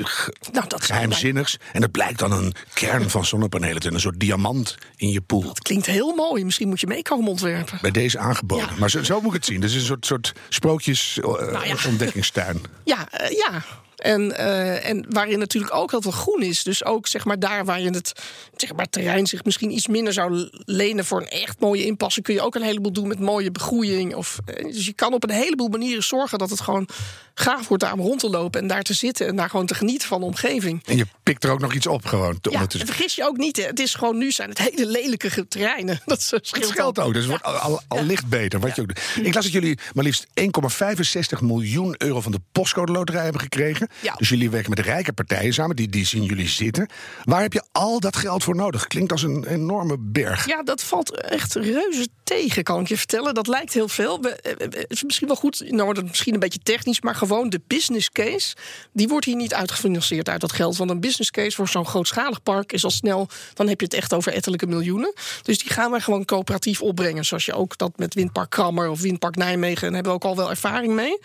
Nou, 0.51 0.67
dat, 0.67 0.83
geheimzinnigs. 0.83 1.57
En 1.73 1.81
dat 1.81 1.91
blijkt 1.91 2.19
dan 2.19 2.31
een 2.31 2.53
kern 2.73 3.09
van 3.09 3.25
zonnepanelen 3.25 3.75
te 3.75 3.81
zijn. 3.81 3.93
Een 3.93 3.99
soort 3.99 4.19
diamant 4.19 4.75
in 4.95 5.09
je 5.09 5.21
poel. 5.21 5.41
dat 5.41 5.59
klinkt 5.61 5.85
heel 5.85 6.15
mooi. 6.15 6.45
Misschien 6.45 6.67
moet 6.67 6.79
je 6.79 6.87
meekomen 6.87 7.27
ontwerpen. 7.27 7.77
Bij 7.81 7.91
deze 7.91 8.19
aangeboden. 8.19 8.67
Ja. 8.69 8.79
Maar 8.79 8.89
zo, 8.89 9.03
zo 9.03 9.15
moet 9.21 9.27
ik 9.27 9.33
het 9.33 9.45
zien. 9.45 9.61
Dus 9.61 9.73
een 9.73 9.81
soort, 9.81 10.05
soort 10.05 10.33
sprookjes 10.49 11.19
eh, 11.19 11.23
Nou 11.27 11.67
ja. 11.67 11.75
ontdekkingstuin. 11.87 12.61
Ja, 12.83 13.11
eh, 13.11 13.29
ja. 13.31 13.63
En, 13.95 14.37
eh, 14.37 14.89
en 14.89 15.05
waarin 15.09 15.39
natuurlijk 15.39 15.73
ook 15.75 15.91
heel 15.91 16.01
veel 16.01 16.11
groen 16.11 16.41
is. 16.41 16.63
Dus 16.63 16.85
ook 16.85 17.07
zeg 17.07 17.25
maar 17.25 17.39
daar 17.39 17.65
waar 17.65 17.81
je 17.81 17.89
het 17.89 18.11
zeg 18.55 18.73
maar, 18.75 18.89
terrein 18.89 19.27
zich 19.27 19.43
misschien 19.43 19.71
iets 19.71 19.87
minder 19.87 20.13
zou 20.13 20.49
lenen 20.65 21.05
voor 21.05 21.21
een 21.21 21.27
echt 21.27 21.59
mooie 21.59 21.85
inpassen, 21.85 22.23
kun 22.23 22.33
je 22.33 22.41
ook 22.41 22.55
een 22.55 22.61
heleboel 22.61 22.91
doen 22.91 23.07
met 23.07 23.19
mooie 23.19 23.51
begroeiing. 23.51 24.15
Of, 24.15 24.37
eh, 24.45 24.63
dus 24.71 24.85
je 24.85 24.93
kan 24.93 25.13
op 25.13 25.23
een 25.23 25.29
heleboel 25.29 25.67
manieren 25.67 26.03
zorgen 26.03 26.37
dat 26.37 26.49
het 26.49 26.61
gewoon 26.61 26.87
gaaf 27.33 27.67
wordt 27.67 27.83
daar 27.83 27.93
om 27.93 27.99
rond 27.99 28.19
te 28.19 28.29
lopen 28.29 28.61
en 28.61 28.67
daar 28.67 28.81
te 28.83 28.93
zitten 28.93 29.27
en 29.27 29.35
daar 29.35 29.49
gewoon 29.49 29.65
te 29.65 29.75
genieten 29.75 30.07
van 30.07 30.19
de 30.19 30.25
omgeving. 30.25 30.83
En 30.85 30.97
je 30.97 31.05
pikt 31.23 31.43
er 31.43 31.51
ook 31.51 31.59
nog 31.59 31.73
iets 31.73 31.87
op 31.87 32.05
gewoon. 32.05 32.41
te- 32.41 32.51
Ja, 32.51 32.59
en 32.79 32.85
vergis 32.85 33.15
je 33.15 33.23
ook 33.23 33.37
niet. 33.37 33.57
hè. 33.57 33.63
Het 33.63 33.79
is 33.79 33.93
gewoon 33.95 34.17
nu 34.17 34.31
zijn 34.31 34.49
het 34.49 34.57
hele 34.57 34.85
lelijke 34.85 35.47
terreinen. 35.47 35.99
Dat 36.05 36.17
is- 36.19 36.33
scheelt 36.41 36.99
ook, 36.99 37.13
dus 37.13 37.21
het 37.21 37.29
wordt 37.29 37.43
al, 37.43 37.53
al, 37.53 37.81
al 37.87 38.03
licht 38.03 38.27
beter. 38.27 38.59
Wat 38.59 38.75
je 38.75 38.81
ook. 38.81 38.89
Ik 39.21 39.33
las 39.33 39.43
dat 39.43 39.53
jullie 39.53 39.79
maar 39.93 40.03
liefst 40.03 40.27
1,65 40.33 41.41
miljoen 41.41 41.95
euro 41.97 42.21
van 42.21 42.31
de 42.31 42.39
postcode 42.51 42.91
loterij 42.91 43.23
hebben 43.23 43.41
gekregen. 43.41 43.84
Ja. 44.01 44.13
Dus 44.13 44.29
jullie 44.29 44.49
werken 44.49 44.69
met 44.69 44.79
rijke 44.79 45.13
partijen 45.13 45.53
samen, 45.53 45.75
die, 45.75 45.89
die 45.89 46.05
zien 46.05 46.23
jullie 46.23 46.47
zitten. 46.49 46.89
Waar 47.23 47.41
heb 47.41 47.53
je 47.53 47.63
al 47.71 47.99
dat 47.99 48.15
geld 48.15 48.43
voor 48.43 48.55
nodig? 48.55 48.87
Klinkt 48.87 49.11
als 49.11 49.23
een 49.23 49.45
enorme 49.47 49.95
berg. 49.99 50.47
Ja, 50.47 50.63
dat 50.63 50.83
valt 50.83 51.21
echt 51.21 51.53
reuze 51.55 52.07
tegen, 52.23 52.63
kan 52.63 52.79
ik 52.81 52.87
je 52.87 52.97
vertellen. 52.97 53.33
Dat 53.33 53.47
lijkt 53.47 53.73
heel 53.73 53.87
veel. 53.87 54.21
We- 54.21 54.29
eh, 54.29 54.51
eh, 54.51 54.57
Het 54.71 54.85
is 54.87 55.03
misschien 55.03 55.27
wel 55.27 55.35
goed, 55.35 55.63
nou 55.67 55.83
wordt 55.83 55.99
het 55.99 56.07
misschien 56.07 56.33
een 56.33 56.39
beetje 56.39 56.59
technisch... 56.63 57.01
maar 57.01 57.15
gewoon 57.15 57.49
de 57.49 57.61
business 57.67 58.11
case, 58.11 58.55
die 58.93 59.07
wordt 59.07 59.25
hier 59.25 59.35
niet 59.35 59.53
uitgefinancierd 59.53 60.29
uit 60.29 60.41
dat 60.41 60.51
geld. 60.51 60.77
Want 60.77 60.89
een 60.89 60.99
business 60.99 61.31
case 61.31 61.55
voor 61.55 61.67
zo'n 61.67 61.85
grootschalig 61.85 62.43
park 62.43 62.71
is 62.73 62.83
al 62.83 62.91
snel... 62.91 63.29
dan 63.53 63.67
heb 63.67 63.79
je 63.79 63.85
het 63.85 63.95
echt 63.95 64.13
over 64.13 64.33
ettelijke 64.33 64.67
miljoenen. 64.67 65.13
Dus 65.41 65.57
die 65.57 65.71
gaan 65.71 65.91
wij 65.91 65.99
gewoon 65.99 66.25
coöperatief 66.25 66.81
opbrengen. 66.81 67.25
Zoals 67.25 67.45
je 67.45 67.53
ook 67.53 67.77
dat 67.77 67.91
met 67.97 68.13
Windpark 68.13 68.49
Krammer 68.49 68.89
of 68.89 69.01
Windpark 69.01 69.35
Nijmegen... 69.35 69.87
en 69.87 69.93
hebben 69.93 70.11
we 70.11 70.17
ook 70.17 70.23
al 70.25 70.35
wel 70.35 70.49
ervaring 70.49 70.93
mee. 70.93 71.17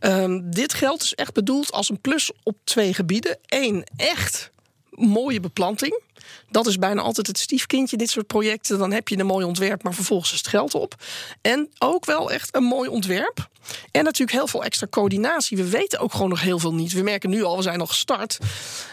Ehm, 0.00 0.40
dit 0.50 0.74
geld 0.74 1.02
is 1.02 1.14
echt 1.14 1.32
bedoeld 1.32 1.72
als 1.72 1.88
een 1.88 2.00
plus 2.00 2.32
op 2.42 2.56
twee 2.64 2.94
gebieden. 2.94 3.38
Eén, 3.46 3.84
echt 3.96 4.50
mooie 4.90 5.40
beplanting. 5.40 6.02
Dat 6.50 6.66
is 6.66 6.78
bijna 6.78 7.00
altijd 7.00 7.26
het 7.26 7.38
stiefkindje, 7.38 7.96
dit 7.96 8.10
soort 8.10 8.26
projecten. 8.26 8.78
Dan 8.78 8.92
heb 8.92 9.08
je 9.08 9.18
een 9.18 9.26
mooi 9.26 9.44
ontwerp, 9.44 9.82
maar 9.82 9.94
vervolgens 9.94 10.32
is 10.32 10.38
het 10.38 10.48
geld 10.48 10.74
op. 10.74 10.94
En 11.40 11.70
ook 11.78 12.04
wel 12.04 12.30
echt 12.30 12.54
een 12.56 12.64
mooi 12.64 12.88
ontwerp. 12.88 13.48
En 13.90 14.04
natuurlijk 14.04 14.38
heel 14.38 14.46
veel 14.46 14.64
extra 14.64 14.86
coördinatie. 14.90 15.56
We 15.56 15.68
weten 15.68 15.98
ook 15.98 16.12
gewoon 16.12 16.28
nog 16.28 16.40
heel 16.40 16.58
veel 16.58 16.74
niet. 16.74 16.92
We 16.92 17.02
merken 17.02 17.30
nu 17.30 17.42
al, 17.42 17.56
we 17.56 17.62
zijn 17.62 17.80
al 17.80 17.86
gestart. 17.86 18.38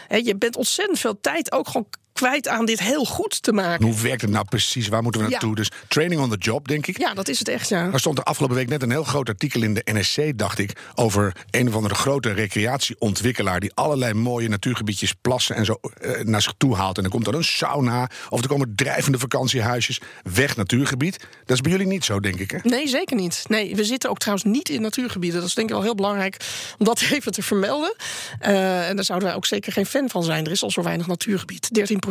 Je 0.08 0.36
bent 0.36 0.56
ontzettend 0.56 0.98
veel 0.98 1.20
tijd 1.20 1.52
ook 1.52 1.68
gewoon 1.68 1.88
kwijt 2.18 2.48
aan 2.48 2.64
dit 2.64 2.80
heel 2.80 3.04
goed 3.04 3.42
te 3.42 3.52
maken. 3.52 3.86
Hoe 3.86 4.00
werkt 4.00 4.20
het 4.22 4.30
nou 4.30 4.44
precies? 4.44 4.88
Waar 4.88 5.02
moeten 5.02 5.20
we 5.20 5.26
Ja. 5.26 5.32
naartoe? 5.32 5.54
Dus 5.54 5.70
training 5.88 6.20
on 6.20 6.30
the 6.30 6.36
job, 6.36 6.68
denk 6.68 6.86
ik. 6.86 6.98
Ja, 6.98 7.14
dat 7.14 7.28
is 7.28 7.38
het 7.38 7.48
echt, 7.48 7.68
ja. 7.68 7.92
Er 7.92 7.98
stond 8.00 8.18
er 8.18 8.24
afgelopen 8.24 8.56
week 8.56 8.68
net 8.68 8.82
een 8.82 8.90
heel 8.90 9.04
groot 9.04 9.28
artikel 9.28 9.62
in 9.62 9.74
de 9.74 9.82
NSC, 9.84 10.38
dacht 10.38 10.58
ik, 10.58 10.72
over 10.94 11.32
een 11.50 11.68
of 11.68 11.74
andere 11.74 11.94
grote 11.94 12.32
recreatieontwikkelaar 12.32 13.60
die 13.60 13.70
allerlei 13.74 14.14
mooie 14.14 14.48
natuurgebiedjes, 14.48 15.12
plassen 15.20 15.56
en 15.56 15.64
zo 15.64 15.80
eh, 16.00 16.20
naar 16.24 16.42
zich 16.42 16.54
toe 16.58 16.76
haalt. 16.76 16.96
En 16.96 17.02
dan 17.02 17.12
komt 17.12 17.26
er 17.26 17.34
een 17.34 17.44
sauna 17.44 18.10
of 18.28 18.40
er 18.42 18.48
komen 18.48 18.72
drijvende 18.76 19.18
vakantiehuisjes. 19.18 20.00
Weg 20.22 20.56
natuurgebied. 20.56 21.18
Dat 21.44 21.56
is 21.56 21.60
bij 21.60 21.70
jullie 21.72 21.86
niet 21.86 22.04
zo, 22.04 22.20
denk 22.20 22.38
ik. 22.38 22.50
Hè? 22.50 22.58
Nee, 22.62 22.88
zeker 22.88 23.16
niet. 23.16 23.44
Nee, 23.48 23.76
we 23.76 23.84
zitten 23.84 24.10
ook 24.10 24.18
trouwens 24.18 24.46
niet 24.48 24.68
in 24.68 24.80
natuurgebieden. 24.82 25.40
Dat 25.40 25.48
is 25.48 25.54
denk 25.54 25.68
ik 25.68 25.74
wel 25.74 25.84
heel 25.84 25.94
belangrijk 25.94 26.36
om 26.78 26.84
dat 26.84 27.00
even 27.12 27.32
te 27.32 27.42
vermelden. 27.42 27.94
Eh, 28.38 28.88
en 28.88 28.96
daar 28.96 29.04
zouden 29.04 29.28
wij 29.28 29.36
ook 29.36 29.46
zeker 29.46 29.72
geen 29.72 29.86
fan 29.86 30.08
van 30.08 30.22
zijn. 30.24 30.44
Er 30.44 30.50
is 30.50 30.62
al 30.62 30.70
zo 30.70 30.82
weinig 30.82 31.06
natuurgebied. 31.06 31.74
13 31.74 31.98
procent, 31.98 32.06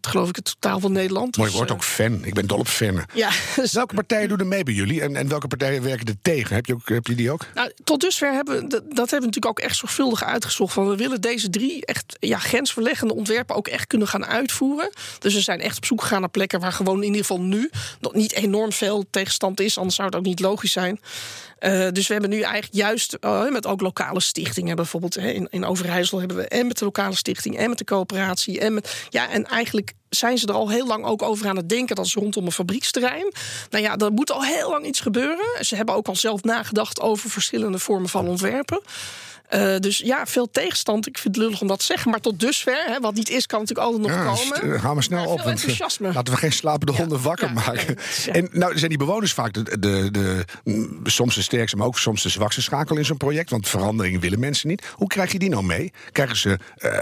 geloof 0.00 0.28
ik, 0.28 0.36
het 0.36 0.44
totaal 0.44 0.80
van 0.80 0.92
Nederland. 0.92 1.36
Mooi 1.36 1.48
Dus, 1.48 1.58
woord 1.58 1.70
eh, 1.70 1.76
ook 1.76 1.84
fan. 1.84 2.24
Ik 2.24 2.34
ben 2.34 2.46
dol 2.46 2.58
op 2.58 2.68
fannen. 2.68 3.04
Ja, 3.14 3.30
dus 3.56 3.72
Welke 3.72 3.94
partijen 3.94 4.28
doen 4.28 4.38
er 4.38 4.46
mee 4.46 4.62
bij 4.62 4.74
jullie 4.74 5.00
en, 5.02 5.16
en 5.16 5.28
welke 5.28 5.48
partijen 5.48 5.82
werken 5.82 6.06
er 6.06 6.16
tegen? 6.22 6.54
Heb 6.54 6.66
je, 6.66 6.74
ook, 6.74 6.88
heb 6.88 7.06
je 7.06 7.14
die 7.14 7.30
ook? 7.30 7.46
Nou, 7.54 7.72
tot 7.84 8.00
dusver 8.00 8.32
hebben 8.32 8.54
we, 8.54 8.60
dat, 8.60 8.82
dat 8.82 9.10
hebben 9.10 9.18
we 9.20 9.26
natuurlijk 9.26 9.46
ook 9.46 9.58
echt 9.58 9.76
zorgvuldig 9.76 10.24
uitgezocht. 10.24 10.72
Van 10.72 10.88
we 10.88 10.96
willen 10.96 11.20
deze 11.20 11.50
drie 11.50 11.86
echt 11.86 12.16
ja, 12.20 12.38
grensverleggende 12.38 13.14
ontwerpen 13.14 13.56
ook 13.56 13.68
echt 13.68 13.86
kunnen 13.86 14.08
gaan 14.08 14.26
uitvoeren. 14.26 14.90
Dus 15.18 15.34
we 15.34 15.40
zijn 15.40 15.60
echt 15.60 15.76
op 15.76 15.84
zoek 15.84 16.00
gegaan 16.00 16.20
naar 16.20 16.28
plekken 16.28 16.60
waar 16.60 16.72
gewoon 16.72 16.96
in 16.96 17.04
ieder 17.04 17.20
geval 17.20 17.40
nu 17.40 17.70
nog 18.00 18.14
niet 18.14 18.32
enorm 18.32 18.72
veel 18.72 19.04
tegenstand 19.10 19.60
is. 19.60 19.76
Anders 19.76 19.96
zou 19.96 20.08
het 20.08 20.16
ook 20.16 20.24
niet 20.24 20.40
logisch 20.40 20.72
zijn. 20.72 21.00
Eh, 21.58 21.88
dus 21.92 22.06
we 22.06 22.12
hebben 22.12 22.30
nu 22.30 22.40
eigenlijk 22.40 22.74
juist 22.74 23.14
eh, 23.14 23.48
met 23.48 23.66
ook 23.66 23.80
lokale 23.80 24.20
stichtingen, 24.20 24.76
bijvoorbeeld 24.76 25.14
hè, 25.14 25.30
in, 25.30 25.48
in 25.50 25.64
Overijssel 25.64 26.18
hebben 26.18 26.36
we 26.36 26.48
en 26.48 26.66
met 26.66 26.78
de 26.78 26.84
lokale 26.84 27.14
stichting 27.14 27.56
en 27.56 27.68
met 27.68 27.78
de 27.78 27.84
coöperatie. 27.84 28.60
En, 28.60 28.74
met, 28.74 29.06
ja, 29.10 29.30
en 29.30 29.44
eigenlijk 29.44 29.92
zijn 30.08 30.38
ze 30.38 30.46
er 30.46 30.54
al 30.54 30.70
heel 30.70 30.86
lang 30.86 31.04
ook 31.04 31.22
over 31.22 31.48
aan 31.48 31.56
het 31.56 31.68
denken. 31.68 31.96
Dat 31.96 32.06
is 32.06 32.14
rondom 32.14 32.46
een 32.46 32.52
fabrieksterrein. 32.52 33.32
Nou 33.70 33.84
ja, 33.84 33.96
er 33.96 34.12
moet 34.12 34.32
al 34.32 34.44
heel 34.44 34.70
lang 34.70 34.86
iets 34.86 35.00
gebeuren. 35.00 35.64
Ze 35.64 35.76
hebben 35.76 35.94
ook 35.94 36.08
al 36.08 36.16
zelf 36.16 36.42
nagedacht 36.42 37.00
over 37.00 37.30
verschillende 37.30 37.78
vormen 37.78 38.08
van 38.08 38.28
ontwerpen. 38.28 38.80
Eh, 39.48 39.76
dus 39.78 39.98
ja, 39.98 40.26
veel 40.26 40.50
tegenstand. 40.50 41.06
Ik 41.06 41.18
vind 41.18 41.34
het 41.36 41.44
lullig 41.44 41.60
om 41.60 41.66
dat 41.66 41.78
te 41.78 41.84
zeggen. 41.84 42.10
Maar 42.10 42.20
tot 42.20 42.40
dusver, 42.40 42.84
hè, 42.86 43.00
wat 43.00 43.14
niet 43.14 43.30
is, 43.30 43.46
kan 43.46 43.60
natuurlijk 43.60 43.86
altijd 43.88 44.06
nog 44.08 44.16
Ja, 44.16 44.34
komen. 44.34 44.74
eh, 44.74 44.80
gaan 44.82 44.96
we 44.96 45.02
snel 45.02 45.18
Maar 45.18 45.28
op. 45.28 45.36
veel 45.38 45.46
eh, 45.46 45.52
enthousiasme. 45.52 46.12
laten 46.12 46.32
we 46.32 46.38
geen 46.38 46.52
slapende 46.52 46.92
honden 46.92 47.22
wakker 47.22 47.46
ja, 47.46 47.52
maken. 47.52 47.96
En 48.32 48.48
nou 48.52 48.78
zijn 48.78 48.88
die 48.88 48.98
bewoners 48.98 49.32
vaak 49.32 49.52
de, 49.52 49.78
de, 49.78 50.08
de, 50.10 50.44
mm, 50.64 51.00
soms 51.04 51.34
de 51.34 51.42
sterkste, 51.42 51.76
maar 51.76 51.86
ook 51.86 51.98
soms 51.98 52.22
de 52.22 52.28
zwakste 52.28 52.62
schakel 52.62 52.96
in 52.96 53.04
zo'n 53.04 53.16
project. 53.16 53.50
Want 53.50 53.68
verandering 53.68 54.20
willen 54.20 54.40
mensen 54.40 54.68
niet. 54.68 54.86
Hoe 54.94 55.08
krijg 55.08 55.32
je 55.32 55.38
die 55.38 55.48
nou 55.48 55.64
mee? 55.64 55.92
Krijgen 56.12 56.36
ze 56.36 56.58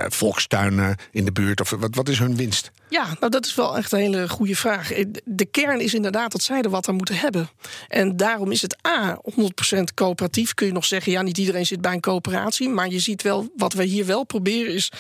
volkstuinen 0.09 0.97
in 1.11 1.25
de 1.25 1.33
buurt? 1.33 1.61
Of 1.61 1.71
wat, 1.71 1.95
wat 1.95 2.09
is 2.09 2.19
hun 2.19 2.37
winst? 2.37 2.71
Ja, 2.89 3.07
nou 3.21 3.31
dat 3.31 3.47
is 3.47 3.55
wel 3.55 3.77
echt 3.77 3.93
een 3.93 3.99
hele 3.99 4.29
goede 4.29 4.57
vraag. 4.57 4.91
De 5.25 5.45
kern 5.45 5.81
is 5.81 5.95
inderdaad 5.95 6.33
dat 6.33 6.43
zij 6.43 6.61
er 6.63 6.71
wat 6.71 6.89
aan 6.89 6.95
moeten 6.95 7.15
hebben. 7.17 7.49
En 7.89 8.17
daarom 8.17 8.51
is 8.53 8.63
het 8.63 8.77
A, 8.87 9.19
100% 9.23 9.95
coöperatief. 9.95 10.55
Kun 10.55 10.67
je 10.67 10.73
nog 10.73 10.85
zeggen, 10.85 11.13
ja, 11.13 11.23
niet 11.23 11.39
iedereen 11.39 11.67
zit 11.67 11.81
bij 11.81 11.93
een 11.93 12.01
coöperatie. 12.01 12.33
Maar 12.75 12.89
je 12.89 12.99
ziet 12.99 13.23
wel, 13.23 13.49
wat 13.57 13.73
we 13.73 13.85
hier 13.85 14.07
wel 14.07 14.25
proberen 14.25 14.75
is 14.75 14.93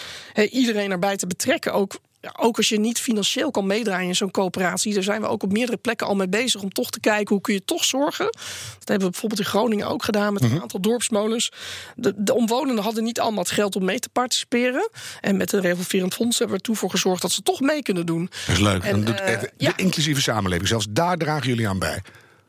iedereen 0.50 0.90
erbij 0.90 1.16
te 1.16 1.26
betrekken. 1.26 1.72
Ook 1.72 1.98
ook 2.32 2.56
als 2.56 2.68
je 2.68 2.80
niet 2.80 3.00
financieel 3.00 3.50
kan 3.50 3.66
meedraaien 3.66 4.08
in 4.08 4.16
zo'n 4.16 4.30
coöperatie, 4.30 4.94
daar 4.94 5.02
zijn 5.02 5.20
we 5.20 5.26
ook 5.26 5.42
op 5.42 5.52
meerdere 5.52 5.76
plekken 5.78 6.06
al 6.06 6.14
mee 6.14 6.28
bezig 6.28 6.62
om 6.62 6.72
toch 6.72 6.90
te 6.90 7.00
kijken 7.00 7.34
hoe 7.34 7.40
kun 7.40 7.54
je 7.54 7.64
toch 7.64 7.84
zorgen. 7.84 8.24
Dat 8.24 8.88
hebben 8.88 9.06
we 9.06 9.10
bijvoorbeeld 9.10 9.40
in 9.40 9.46
Groningen 9.46 9.88
ook 9.88 10.04
gedaan 10.04 10.32
met 10.32 10.42
een 10.42 10.60
aantal 10.60 10.80
dorpsmolens. 10.80 11.52
De, 11.96 12.12
de 12.16 12.34
omwonenden 12.34 12.84
hadden 12.84 13.04
niet 13.04 13.20
allemaal 13.20 13.42
het 13.42 13.52
geld 13.52 13.76
om 13.76 13.84
mee 13.84 13.98
te 13.98 14.08
participeren. 14.08 14.90
En 15.20 15.36
met 15.36 15.52
een 15.52 15.60
revolverend 15.60 16.14
fonds 16.14 16.38
hebben 16.38 16.56
we 16.56 16.62
ertoe 16.62 16.76
voor 16.76 16.90
gezorgd 16.90 17.22
dat 17.22 17.32
ze 17.32 17.42
toch 17.42 17.60
mee 17.60 17.82
kunnen 17.82 18.06
doen. 18.06 18.30
Dat 18.46 18.56
is 18.56 18.62
leuk. 18.62 18.82
En, 18.82 19.16
eh, 19.18 19.40
de 19.40 19.50
ja. 19.56 19.76
inclusieve 19.76 20.20
samenleving. 20.20 20.68
Zelfs 20.68 20.86
daar 20.90 21.16
dragen 21.16 21.48
jullie 21.48 21.68
aan 21.68 21.78
bij. 21.78 22.02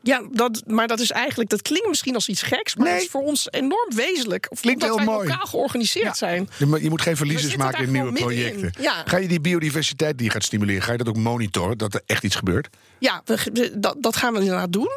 Ja, 0.06 0.22
dat, 0.32 0.62
maar 0.66 0.86
dat 0.86 1.00
is 1.00 1.10
eigenlijk, 1.10 1.50
dat 1.50 1.62
klinkt 1.62 1.88
misschien 1.88 2.14
als 2.14 2.28
iets 2.28 2.42
geks, 2.42 2.74
maar 2.76 2.84
Nee. 2.86 2.94
het 2.94 3.02
is 3.04 3.08
voor 3.10 3.22
ons 3.22 3.48
enorm 3.50 3.94
wezenlijk. 3.94 4.46
Of 4.50 4.60
Klinkt 4.60 4.82
omdat 4.82 4.96
heel 4.98 5.06
wij 5.06 5.14
mooi. 5.14 5.28
lokaal 5.28 5.46
georganiseerd 5.46 6.16
zijn. 6.16 6.48
Je 6.58 6.66
moet- 6.66 6.80
je 6.80 6.88
moet 6.88 7.00
geen 7.02 7.16
verliezers 7.16 7.56
maken 7.56 7.84
in 7.84 7.90
nieuwe 7.92 8.12
projecten. 8.12 8.72
Ja. 8.80 9.02
Ga 9.06 9.16
je 9.16 9.28
die 9.28 9.40
biodiversiteit 9.40 10.16
die 10.18 10.26
je 10.26 10.32
gaat 10.32 10.44
stimuleren, 10.44 10.82
ga 10.82 10.92
je 10.92 10.98
dat 10.98 11.08
ook 11.08 11.16
monitoren, 11.16 11.78
dat 11.78 11.94
er 11.94 12.00
echt 12.06 12.24
iets 12.24 12.34
gebeurt? 12.36 12.68
Ja, 12.98 13.22
we, 13.24 13.38
we- 13.52 13.78
dat, 13.78 13.96
dat 14.00 14.16
gaan 14.16 14.32
we 14.32 14.38
inderdaad 14.40 14.72
doen. 14.72 14.90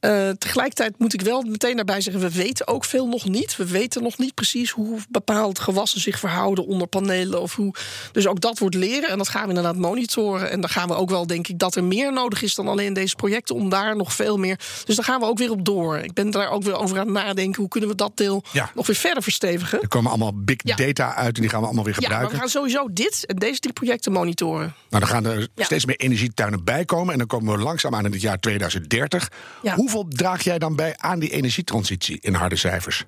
Eh, 0.00 0.28
tegelijkertijd 0.30 0.98
moet 0.98 1.12
ik 1.14 1.20
wel 1.20 1.42
meteen 1.42 1.76
daarbij 1.76 2.00
zeggen... 2.00 2.22
we 2.22 2.30
weten 2.30 2.66
ook 2.66 2.84
veel 2.84 3.06
nog 3.08 3.24
niet. 3.28 3.56
We 3.56 3.66
weten 3.66 4.02
nog 4.02 4.18
niet 4.18 4.34
precies 4.34 4.70
hoe 4.70 4.98
bepaald 5.08 5.58
gewassen 5.58 6.00
zich 6.00 6.18
verhouden 6.18 6.66
onder 6.66 6.86
panelen. 6.86 7.40
Of 7.42 7.54
hoe, 7.54 7.74
dus 8.12 8.26
ook 8.26 8.40
dat 8.40 8.58
wordt 8.58 8.74
leren 8.74 9.08
en 9.10 9.18
dat 9.18 9.28
gaan 9.28 9.42
we 9.42 9.48
inderdaad 9.48 9.76
monitoren. 9.76 10.50
En 10.50 10.60
dan 10.60 10.70
gaan 10.70 10.88
we 10.88 10.94
ook 10.94 11.10
wel, 11.10 11.26
denk 11.26 11.48
ik, 11.48 11.58
dat 11.58 11.74
er 11.74 11.84
meer 11.84 12.12
nodig 12.12 12.42
is... 12.42 12.54
dan 12.54 12.68
alleen 12.68 12.92
deze 12.92 13.14
projecten, 13.16 13.54
om 13.54 13.68
daar 13.68 13.96
nog 13.96 14.12
veel 14.12 14.36
meer... 14.36 14.49
Dus 14.84 14.96
daar 14.96 15.04
gaan 15.04 15.20
we 15.20 15.26
ook 15.26 15.38
weer 15.38 15.50
op 15.50 15.64
door. 15.64 15.98
Ik 15.98 16.12
ben 16.12 16.30
daar 16.30 16.50
ook 16.50 16.62
weer 16.62 16.74
over 16.74 16.98
aan 16.98 17.04
het 17.06 17.14
nadenken... 17.24 17.60
hoe 17.60 17.68
kunnen 17.70 17.88
we 17.88 17.94
dat 17.94 18.16
deel 18.16 18.42
Ja. 18.52 18.70
nog 18.74 18.86
weer 18.86 18.96
verder 18.96 19.22
verstevigen. 19.22 19.80
Er 19.82 19.88
komen 19.88 20.10
allemaal 20.10 20.32
big 20.34 20.56
Ja. 20.64 20.76
data 20.76 21.14
uit 21.14 21.34
en 21.34 21.40
die 21.40 21.50
gaan 21.50 21.60
we 21.60 21.66
allemaal 21.66 21.84
weer 21.84 21.94
Ja, 21.94 22.00
maar 22.00 22.08
gebruiken. 22.10 22.36
we 22.36 22.42
gaan 22.42 22.50
sowieso 22.62 22.92
dit 22.92 23.26
en 23.26 23.36
deze 23.36 23.60
drie 23.60 23.72
projecten 23.72 24.12
monitoren. 24.12 24.74
Nou, 24.90 25.04
dan 25.04 25.06
gaan 25.06 25.24
er 25.26 25.48
Ja. 25.54 25.64
steeds 25.64 25.84
meer 25.84 25.96
energietuinen 25.96 26.64
bij 26.64 26.84
komen. 26.84 27.12
En 27.12 27.18
dan 27.18 27.26
komen 27.26 27.56
we 27.56 27.62
langzaam 27.62 27.94
aan 27.94 28.04
in 28.04 28.12
het 28.12 28.20
jaar 28.20 28.38
2030. 28.40 29.28
Ja. 29.62 29.74
Hoeveel 29.74 30.06
draag 30.08 30.42
jij 30.42 30.58
dan 30.58 30.76
bij 30.76 30.94
aan 30.96 31.18
die 31.18 31.30
energietransitie 31.30 32.18
in 32.20 32.34
harde 32.34 32.56
cijfers? 32.56 33.04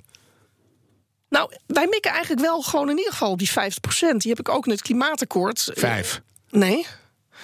Nou, 1.28 1.50
wij 1.66 1.86
mikken 1.90 2.10
eigenlijk 2.10 2.40
wel 2.42 2.62
gewoon 2.62 2.90
in 2.90 2.96
ieder 2.96 3.12
geval 3.12 3.30
op 3.30 3.38
die 3.38 3.50
50%. 3.50 4.20
Die 4.20 4.30
heb 4.30 4.38
ik 4.40 4.48
ook 4.48 4.64
in 4.66 4.72
het 4.72 4.82
klimaatakkoord. 4.82 5.70
Vijf. 5.74 6.20
Nee. 6.50 6.86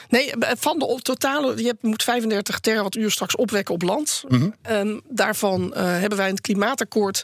Nee, 0.08 0.32
van 0.58 0.78
de 0.78 0.86
op- 0.86 1.00
totale, 1.00 1.56
je 1.56 1.66
hebt- 1.66 1.82
moet 1.82 2.02
35 2.02 2.58
terawattuur 2.58 3.10
straks 3.10 3.36
opwekken 3.36 3.74
op 3.74 3.82
land. 3.82 4.24
En 4.62 5.02
daarvan 5.08 5.74
eh, 5.74 5.82
hebben 5.84 6.18
wij 6.18 6.26
in 6.28 6.34
het 6.34 6.42
klimaatakkoord, 6.42 7.22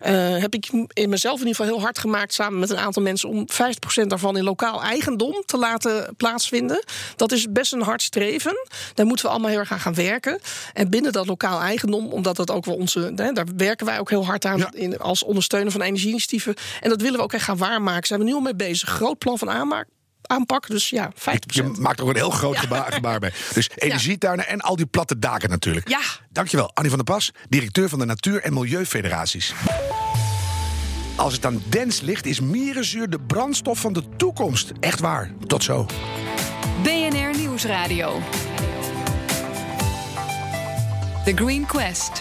eh, 0.00 0.36
heb 0.36 0.54
ik 0.54 0.68
in 0.92 1.08
mezelf 1.08 1.34
in 1.40 1.46
ieder 1.46 1.54
geval 1.56 1.72
heel 1.74 1.82
hard 1.84 1.98
gemaakt 1.98 2.34
samen 2.34 2.58
met 2.58 2.70
een 2.70 2.78
aantal 2.78 3.02
mensen 3.02 3.28
om 3.28 3.44
50% 3.46 4.06
daarvan 4.10 4.36
in 4.36 4.44
lokaal 4.44 4.82
eigendom 4.82 5.42
te 5.46 5.56
laten 5.56 6.14
plaatsvinden. 6.16 6.84
Dat 7.16 7.32
is 7.32 7.46
best 7.50 7.72
een 7.72 7.82
hard 7.82 8.02
streven. 8.02 8.66
Daar 8.94 9.06
moeten 9.06 9.24
we 9.24 9.30
allemaal 9.30 9.50
heel 9.50 9.58
erg 9.58 9.72
aan 9.72 9.80
gaan 9.80 9.94
werken. 9.94 10.40
En 10.72 10.90
binnen 10.90 11.12
dat 11.12 11.26
lokaal 11.26 11.60
eigendom, 11.60 12.06
omdat 12.12 12.36
dat 12.36 12.50
ook 12.50 12.64
wel 12.64 12.74
onze, 12.76 13.12
hè, 13.16 13.32
daar 13.32 13.46
werken 13.56 13.86
wij 13.86 13.98
ook 13.98 14.10
heel 14.10 14.26
hard 14.26 14.44
aan 14.44 14.58
Ja. 14.58 14.70
in, 14.72 14.98
als 14.98 15.22
ondersteuner 15.22 15.72
van 15.72 15.80
energieinitiatieven. 15.82 16.54
En 16.80 16.88
dat 16.88 17.00
willen 17.00 17.16
we 17.18 17.24
ook 17.24 17.32
echt 17.32 17.44
gaan 17.44 17.56
waarmaken. 17.56 18.06
Zijn 18.06 18.20
we 18.20 18.26
nu 18.26 18.34
al 18.34 18.40
mee 18.40 18.54
bezig? 18.56 18.88
Groot 18.88 19.18
plan 19.18 19.38
van 19.38 19.50
aanmaak, 19.50 19.86
aanpak. 20.28 20.68
Dus 20.68 20.88
ja, 20.90 21.12
50%. 21.12 21.16
Je 21.46 21.62
maakt 21.62 21.98
er 21.98 22.04
ook 22.04 22.10
een 22.10 22.16
heel 22.16 22.30
groot 22.30 22.56
gebaar, 22.56 22.92
gebaar 22.92 23.18
bij. 23.18 23.32
Dus 23.54 23.70
energietuinen 23.74 24.48
en 24.48 24.60
al 24.60 24.76
die 24.76 24.86
platte 24.86 25.18
daken 25.18 25.50
natuurlijk. 25.50 25.88
Ja. 25.88 26.00
Dankjewel, 26.30 26.70
Annie 26.74 26.92
van 26.92 27.04
der 27.04 27.14
Pas, 27.14 27.30
directeur 27.48 27.88
van 27.88 27.98
de 27.98 28.04
Natuur- 28.04 28.42
en 28.42 28.52
Milieufederaties. 28.54 29.54
Als 31.16 31.32
het 31.32 31.46
aan 31.46 31.62
Dens 31.68 32.00
ligt, 32.00 32.26
is 32.26 32.40
mierenzuur 32.40 33.10
de 33.10 33.20
brandstof 33.20 33.78
van 33.78 33.92
de 33.92 34.02
toekomst. 34.16 34.72
Echt 34.80 35.00
waar. 35.00 35.30
Tot 35.46 35.64
zo. 35.64 35.86
BNR 36.82 37.36
Nieuwsradio. 37.36 38.20
The 41.24 41.32
Green 41.34 41.66
Quest. 41.66 42.20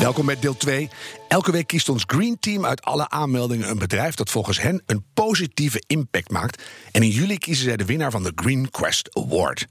Welkom 0.00 0.26
bij 0.26 0.38
deel 0.38 0.56
2. 0.56 0.88
Elke 1.28 1.52
week 1.52 1.66
kiest 1.66 1.88
ons 1.88 2.04
Green 2.06 2.36
Team 2.38 2.66
uit 2.66 2.82
alle 2.82 3.08
aanmeldingen 3.08 3.70
een 3.70 3.78
bedrijf 3.78 4.14
dat 4.14 4.30
volgens 4.30 4.60
hen 4.60 4.82
een 4.86 5.04
positieve 5.14 5.82
impact 5.86 6.30
maakt. 6.30 6.62
En 6.92 7.02
in 7.02 7.08
juli 7.08 7.38
kiezen 7.38 7.64
zij 7.64 7.76
de 7.76 7.84
winnaar 7.84 8.10
van 8.10 8.22
de 8.22 8.32
Green 8.34 8.70
Quest 8.70 9.16
Award. 9.16 9.66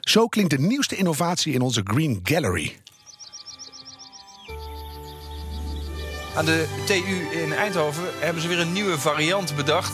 Zo 0.00 0.26
klinkt 0.26 0.50
de 0.50 0.58
nieuwste 0.58 0.96
innovatie 0.96 1.52
in 1.52 1.60
onze 1.60 1.80
Green 1.84 2.20
Gallery. 2.22 2.76
Aan 6.36 6.44
de 6.44 6.66
TU 6.86 7.38
in 7.42 7.52
Eindhoven 7.52 8.04
hebben 8.18 8.42
ze 8.42 8.48
weer 8.48 8.60
een 8.60 8.72
nieuwe 8.72 8.98
variant 8.98 9.56
bedacht. 9.56 9.92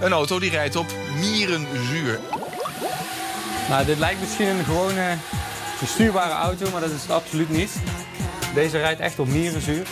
Een 0.00 0.12
auto 0.12 0.38
die 0.38 0.50
rijdt 0.50 0.76
op 0.76 0.86
mierenzuur. 1.18 2.20
Nou, 3.68 3.84
dit 3.84 3.98
lijkt 3.98 4.20
misschien 4.20 4.46
een 4.46 4.64
gewone 4.64 5.16
bestuurbare 5.80 6.34
auto, 6.34 6.70
maar 6.70 6.80
dat 6.80 6.90
is 6.90 7.02
het 7.02 7.10
absoluut 7.10 7.50
niet. 7.50 7.70
Deze 8.54 8.78
rijdt 8.78 9.00
echt 9.00 9.18
op 9.18 9.28
mierenzuur. 9.28 9.86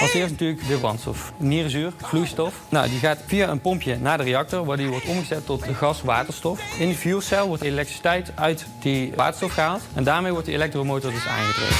Als 0.00 0.14
eerst 0.14 0.30
natuurlijk 0.30 0.68
de 0.68 0.76
brandstof. 0.76 1.32
Mierenzuur, 1.38 1.92
vloeistof. 2.02 2.54
Nou, 2.68 2.88
die 2.88 2.98
gaat 2.98 3.18
via 3.26 3.48
een 3.48 3.60
pompje 3.60 3.98
naar 3.98 4.18
de 4.18 4.24
reactor, 4.24 4.64
waar 4.64 4.76
die 4.76 4.88
wordt 4.88 5.06
omgezet 5.06 5.46
tot 5.46 5.64
gas, 5.72 6.02
waterstof. 6.02 6.60
In 6.78 6.86
die 6.86 6.96
fuelcel 6.96 7.46
wordt 7.46 7.62
elektriciteit 7.62 8.32
uit 8.34 8.66
die 8.80 9.12
waterstof 9.16 9.52
gehaald. 9.52 9.82
En 9.94 10.04
daarmee 10.04 10.32
wordt 10.32 10.46
de 10.46 10.52
elektromotor 10.52 11.10
dus 11.10 11.26
aangedreven. 11.26 11.76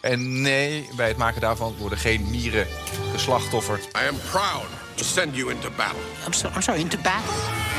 En 0.00 0.42
nee, 0.42 0.88
bij 0.96 1.08
het 1.08 1.16
maken 1.16 1.40
daarvan 1.40 1.74
worden 1.78 1.98
geen 1.98 2.26
mieren 2.30 2.66
geslachtofferd. 3.12 3.84
I 3.84 4.08
am 4.08 4.16
proud 4.30 4.66
to 4.94 5.04
send 5.04 5.36
you 5.36 5.50
into 5.50 5.68
battle. 5.76 6.00
I'm, 6.26 6.32
so, 6.32 6.48
I'm 6.54 6.62
sorry, 6.62 6.80
into 6.80 6.96
battle? 7.02 7.34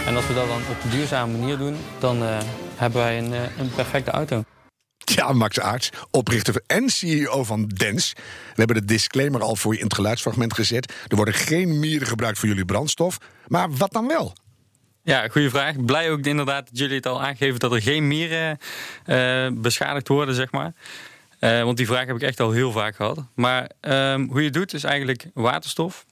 En 0.06 0.16
als 0.16 0.28
we 0.28 0.34
dat 0.34 0.48
dan 0.48 0.62
op 0.70 0.84
een 0.84 0.90
duurzame 0.90 1.38
manier 1.38 1.58
doen, 1.58 1.78
dan 2.00 2.24
eh, 2.24 2.38
hebben 2.76 3.02
wij 3.02 3.18
een, 3.18 3.34
eh, 3.34 3.40
een 3.58 3.70
perfecte 3.76 4.12
auto. 4.12 4.44
Ja, 5.06 5.32
Max 5.32 5.60
Aarts, 5.60 5.90
oprichter 6.12 6.62
en 6.68 6.90
CEO 6.90 7.44
van 7.44 7.68
Dens. 7.68 8.14
We 8.16 8.22
hebben 8.56 8.76
de 8.76 8.86
disclaimer 8.86 9.42
al 9.42 9.56
voor 9.56 9.74
je 9.74 9.80
in 9.80 9.86
het 9.86 9.94
geluidsfragment 9.94 10.54
gezet. 10.54 10.94
Er 11.08 11.16
worden 11.16 11.34
geen 11.34 11.80
mieren 11.80 12.08
gebruikt 12.08 12.40
voor 12.40 12.48
jullie 12.48 12.66
brandstof. 12.66 13.18
Maar 13.48 13.72
wat 13.72 13.92
dan 13.92 14.08
wel? 14.08 14.36
Ja, 15.04 15.28
goede 15.28 15.50
vraag. 15.50 15.86
Blij 15.86 16.12
ook 16.12 16.26
inderdaad 16.26 16.68
dat 16.70 16.78
jullie 16.78 16.96
het 16.96 17.06
al 17.06 17.22
aangeven 17.22 17.60
dat 17.60 17.72
er 17.72 17.82
geen 17.82 18.08
mieren 18.08 18.58
eh, 19.06 19.48
beschadigd 19.54 20.08
worden, 20.08 20.36
zeg 20.36 20.52
maar. 20.52 20.74
Eh, 21.40 21.64
want 21.64 21.78
die 21.78 21.86
vraag 21.86 22.06
heb 22.06 22.16
ik 22.16 22.22
echt 22.22 22.40
al 22.40 22.52
heel 22.52 22.72
vaak 22.72 22.96
gehad. 22.96 23.26
Maar 23.36 23.70
ehm, 23.80 24.28
hoe 24.28 24.40
je 24.40 24.46
het 24.46 24.54
doet 24.54 24.74
is 24.74 24.84
eigenlijk 24.84 25.26
waterstof. 25.34 26.06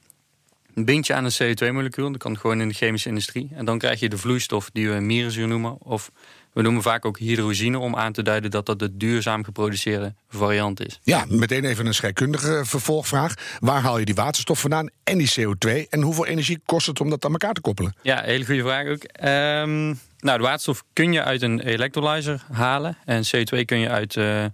Bind 0.73 1.07
je 1.07 1.13
aan 1.13 1.25
een 1.25 1.31
CO2-molecuul, 1.31 2.11
dat 2.11 2.21
kan 2.21 2.37
gewoon 2.37 2.61
in 2.61 2.67
de 2.67 2.73
chemische 2.73 3.09
industrie. 3.09 3.49
En 3.55 3.65
dan 3.65 3.77
krijg 3.77 3.99
je 3.99 4.09
de 4.09 4.17
vloeistof 4.17 4.69
die 4.71 4.89
we 4.89 4.99
mierenzuur 4.99 5.47
noemen. 5.47 5.81
Of 5.81 6.11
we 6.53 6.61
noemen 6.61 6.81
vaak 6.81 7.05
ook 7.05 7.19
hydrogine 7.19 7.77
om 7.79 7.95
aan 7.95 8.13
te 8.13 8.21
duiden 8.21 8.51
dat 8.51 8.65
dat 8.65 8.79
de 8.79 8.97
duurzaam 8.97 9.43
geproduceerde 9.43 10.13
variant 10.29 10.85
is. 10.85 10.99
Ja, 11.03 11.25
meteen 11.27 11.65
even 11.65 11.85
een 11.85 11.93
scheikundige 11.93 12.61
vervolgvraag. 12.65 13.33
Waar 13.59 13.81
haal 13.81 13.97
je 13.97 14.05
die 14.05 14.15
waterstof 14.15 14.59
vandaan 14.59 14.89
en 15.03 15.17
die 15.17 15.31
CO2? 15.39 15.89
En 15.89 16.01
hoeveel 16.01 16.25
energie 16.25 16.61
kost 16.65 16.87
het 16.87 16.99
om 17.01 17.09
dat 17.09 17.25
aan 17.25 17.31
elkaar 17.31 17.53
te 17.53 17.61
koppelen? 17.61 17.95
Ja, 18.01 18.21
hele 18.21 18.45
goede 18.45 18.61
vraag 18.61 18.87
ook. 18.87 19.03
Ehm, 19.03 19.85
nou, 20.19 20.37
de 20.37 20.43
waterstof 20.43 20.83
kun 20.93 21.13
je 21.13 21.23
uit 21.23 21.41
een 21.41 21.59
electrolyzer 21.59 22.43
halen. 22.51 22.97
En 23.05 23.23
CO2 23.23 23.65
kun 23.65 23.79
je 23.79 23.89
uit 23.89 24.15
eh, 24.17 24.45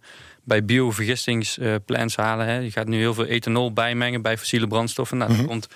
bij 0.43 0.65
biovergistingsplants 0.65 2.15
halen. 2.15 2.45
Hè. 2.45 2.57
Je 2.57 2.71
gaat 2.71 2.87
nu 2.87 2.97
heel 2.97 3.13
veel 3.13 3.25
ethanol 3.25 3.73
bijmengen 3.73 4.21
bij 4.21 4.37
fossiele 4.37 4.67
brandstoffen. 4.67 5.17
Nou, 5.17 5.35
dan 5.35 5.45
komt, 5.45 5.67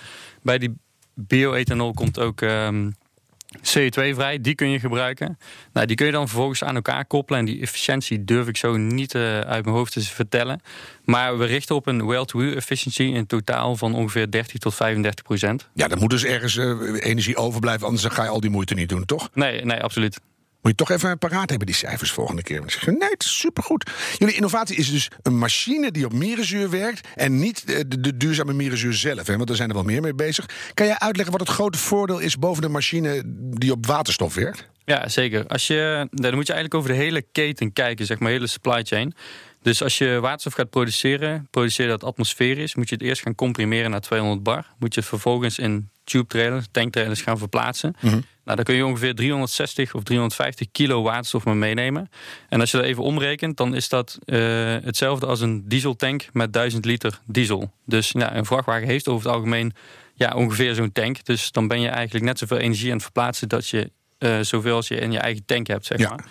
bij 0.41 0.57
die 0.57 0.75
bioethanol 1.13 1.93
komt 1.93 2.19
ook 2.19 2.41
ehm, 2.41 2.89
CO2 3.57 4.15
vrij. 4.15 4.41
Die 4.41 4.55
kun 4.55 4.69
je 4.69 4.79
gebruiken. 4.79 5.37
Nou, 5.73 5.87
die 5.87 5.95
kun 5.95 6.05
je 6.05 6.11
dan 6.11 6.27
vervolgens 6.27 6.63
aan 6.63 6.75
elkaar 6.75 7.05
koppelen. 7.05 7.39
En 7.39 7.45
die 7.45 7.61
efficiëntie 7.61 8.23
durf 8.23 8.47
ik 8.47 8.57
zo 8.57 8.77
niet 8.77 9.15
eh, 9.15 9.39
uit 9.39 9.63
mijn 9.65 9.75
hoofd 9.75 9.93
te 9.93 10.01
vertellen. 10.01 10.61
Maar 11.03 11.37
we 11.37 11.45
richten 11.45 11.75
op 11.75 11.87
een 11.87 12.05
well-to-wheel 12.05 12.55
efficiency 12.55 13.03
in 13.03 13.25
totaal 13.25 13.75
van 13.75 13.95
ongeveer 13.95 14.31
30 14.31 14.59
tot 14.59 14.75
35 14.75 15.23
procent. 15.23 15.69
Ja, 15.73 15.87
dan 15.87 15.99
moet 15.99 16.09
dus 16.09 16.23
ergens 16.23 16.57
eh, 16.57 16.69
energie 16.99 17.35
overblijven, 17.35 17.87
anders 17.87 18.05
ga 18.05 18.23
je 18.23 18.29
al 18.29 18.39
die 18.39 18.49
moeite 18.49 18.73
niet 18.73 18.89
doen, 18.89 19.05
toch? 19.05 19.29
Nee, 19.33 19.65
nee, 19.65 19.83
absoluut. 19.83 20.19
Moet 20.63 20.71
je 20.71 20.85
toch 20.85 20.91
even 20.97 21.17
paraat 21.17 21.49
hebben, 21.49 21.67
die 21.67 21.75
cijfers 21.75 22.11
volgende 22.11 22.43
keer. 22.43 22.63
Zeg 22.65 22.85
nee, 22.85 23.09
het 23.09 23.23
is 23.23 23.39
supergoed. 23.39 23.91
Jullie 24.17 24.35
innovatie 24.35 24.75
is 24.75 24.91
dus 24.91 25.07
een 25.21 25.37
machine 25.37 25.91
die 25.91 26.05
op 26.05 26.13
mierenzuur 26.13 26.69
werkt... 26.69 27.07
en 27.15 27.39
niet 27.39 27.67
de, 27.67 27.87
de, 27.87 27.99
de 27.99 28.17
duurzame 28.17 28.53
mierenzuur 28.53 28.93
zelf, 28.93 29.27
hè, 29.27 29.37
want 29.37 29.49
er 29.49 29.55
zijn 29.55 29.69
er 29.69 29.75
wel 29.75 29.83
meer 29.83 30.01
mee 30.01 30.13
bezig. 30.13 30.45
Kan 30.73 30.85
jij 30.85 30.99
uitleggen 30.99 31.37
wat 31.37 31.47
het 31.47 31.55
grote 31.55 31.77
voordeel 31.77 32.19
is 32.19 32.37
boven 32.37 32.61
de 32.61 32.69
machine 32.69 33.23
die 33.35 33.71
op 33.71 33.85
waterstof 33.85 34.33
werkt? 34.33 34.67
Ja, 34.85 35.09
zeker. 35.09 35.47
Als 35.47 35.67
je, 35.67 36.07
dan 36.11 36.35
moet 36.35 36.47
je 36.47 36.53
eigenlijk 36.53 36.73
over 36.73 36.89
de 36.89 37.03
hele 37.03 37.25
keten 37.31 37.73
kijken, 37.73 38.05
zeg 38.05 38.19
maar, 38.19 38.31
hele 38.31 38.47
supply 38.47 38.83
chain. 38.83 39.13
Dus 39.61 39.83
als 39.83 39.97
je 39.97 40.19
waterstof 40.21 40.53
gaat 40.53 40.69
produceren, 40.69 41.47
produceer 41.51 41.87
dat 41.87 42.03
atmosferisch, 42.03 42.75
moet 42.75 42.89
je 42.89 42.95
het 42.95 43.03
eerst 43.03 43.21
gaan 43.21 43.35
comprimeren 43.35 43.91
naar 43.91 44.01
200 44.01 44.43
bar. 44.43 44.65
Moet 44.79 44.93
je 44.93 44.99
het 44.99 45.09
vervolgens 45.09 45.59
in 45.59 45.89
tube 46.03 46.27
trailers, 46.27 46.65
tanktrailers 46.71 47.21
gaan 47.21 47.37
verplaatsen. 47.37 47.95
Nou, 48.43 48.55
dan 48.55 48.65
kun 48.65 48.75
je 48.75 48.85
ongeveer 48.85 49.15
360 49.15 49.93
of 49.93 50.03
350 50.03 50.67
kilo 50.71 51.01
waterstof 51.01 51.45
mee 51.45 51.55
meenemen. 51.55 52.09
En 52.49 52.59
als 52.59 52.71
je 52.71 52.77
dat 52.77 52.85
even 52.85 53.03
omrekent, 53.03 53.57
dan 53.57 53.75
is 53.75 53.89
dat 53.89 54.17
eh, 54.25 54.37
hetzelfde 54.83 55.25
als 55.25 55.41
een 55.41 55.63
dieseltank 55.67 56.25
met 56.33 56.53
1000 56.53 56.85
liter 56.85 57.19
diesel. 57.25 57.71
Dus 57.85 58.09
ja, 58.11 58.35
een 58.35 58.45
vrachtwagen 58.45 58.87
heeft 58.87 59.07
over 59.07 59.25
het 59.25 59.35
algemeen 59.35 59.73
ja, 60.15 60.33
ongeveer 60.35 60.75
zo'n 60.75 60.91
tank. 60.91 61.25
Dus 61.25 61.51
dan 61.51 61.67
ben 61.67 61.81
je 61.81 61.87
eigenlijk 61.87 62.25
net 62.25 62.37
zoveel 62.37 62.57
energie 62.57 62.87
aan 62.87 62.93
het 62.93 63.03
verplaatsen 63.03 63.49
dat 63.49 63.67
je 63.69 63.91
eh, 64.17 64.39
zoveel 64.41 64.75
als 64.75 64.87
je 64.87 64.95
in 64.95 65.11
je 65.11 65.19
eigen 65.19 65.45
tank 65.45 65.67
hebt, 65.67 65.85
zeg 65.85 65.99
Ja. 65.99 66.09
maar. 66.09 66.25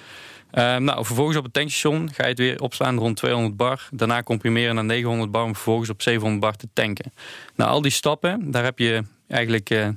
Ehm, 0.50 0.84
nou, 0.84 1.04
vervolgens 1.04 1.36
op 1.36 1.44
het 1.44 1.52
tankstation 1.52 2.08
ga 2.14 2.22
je 2.22 2.28
het 2.28 2.38
weer 2.38 2.60
opslaan 2.60 2.98
rond 2.98 3.16
200 3.16 3.56
bar. 3.56 3.88
Daarna 3.90 4.22
comprimeren 4.22 4.74
naar 4.74 4.84
900 4.84 5.30
bar 5.30 5.44
om 5.44 5.54
vervolgens 5.54 5.90
op 5.90 6.02
700 6.02 6.40
bar 6.40 6.56
te 6.56 6.68
tanken. 6.72 7.12
Nou, 7.56 7.70
al 7.70 7.82
die 7.82 7.90
stappen, 7.90 8.50
daar 8.50 8.64
heb 8.64 8.78
je 8.78 9.02
eigenlijk 9.28 9.70
eh, 9.70 9.88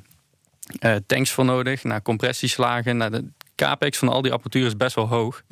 eh, 0.79 0.95
tanks 1.05 1.31
voor 1.31 1.45
nodig. 1.45 1.83
Naar 1.83 2.01
compressieslagen, 2.01 2.97
naar 2.97 3.11
de 3.11 3.25
capex 3.55 3.97
van 3.97 4.09
al 4.09 4.21
die 4.21 4.31
apparatuur 4.31 4.65
is 4.65 4.77
best 4.77 4.95
wel 4.95 5.07
hoog. 5.07 5.43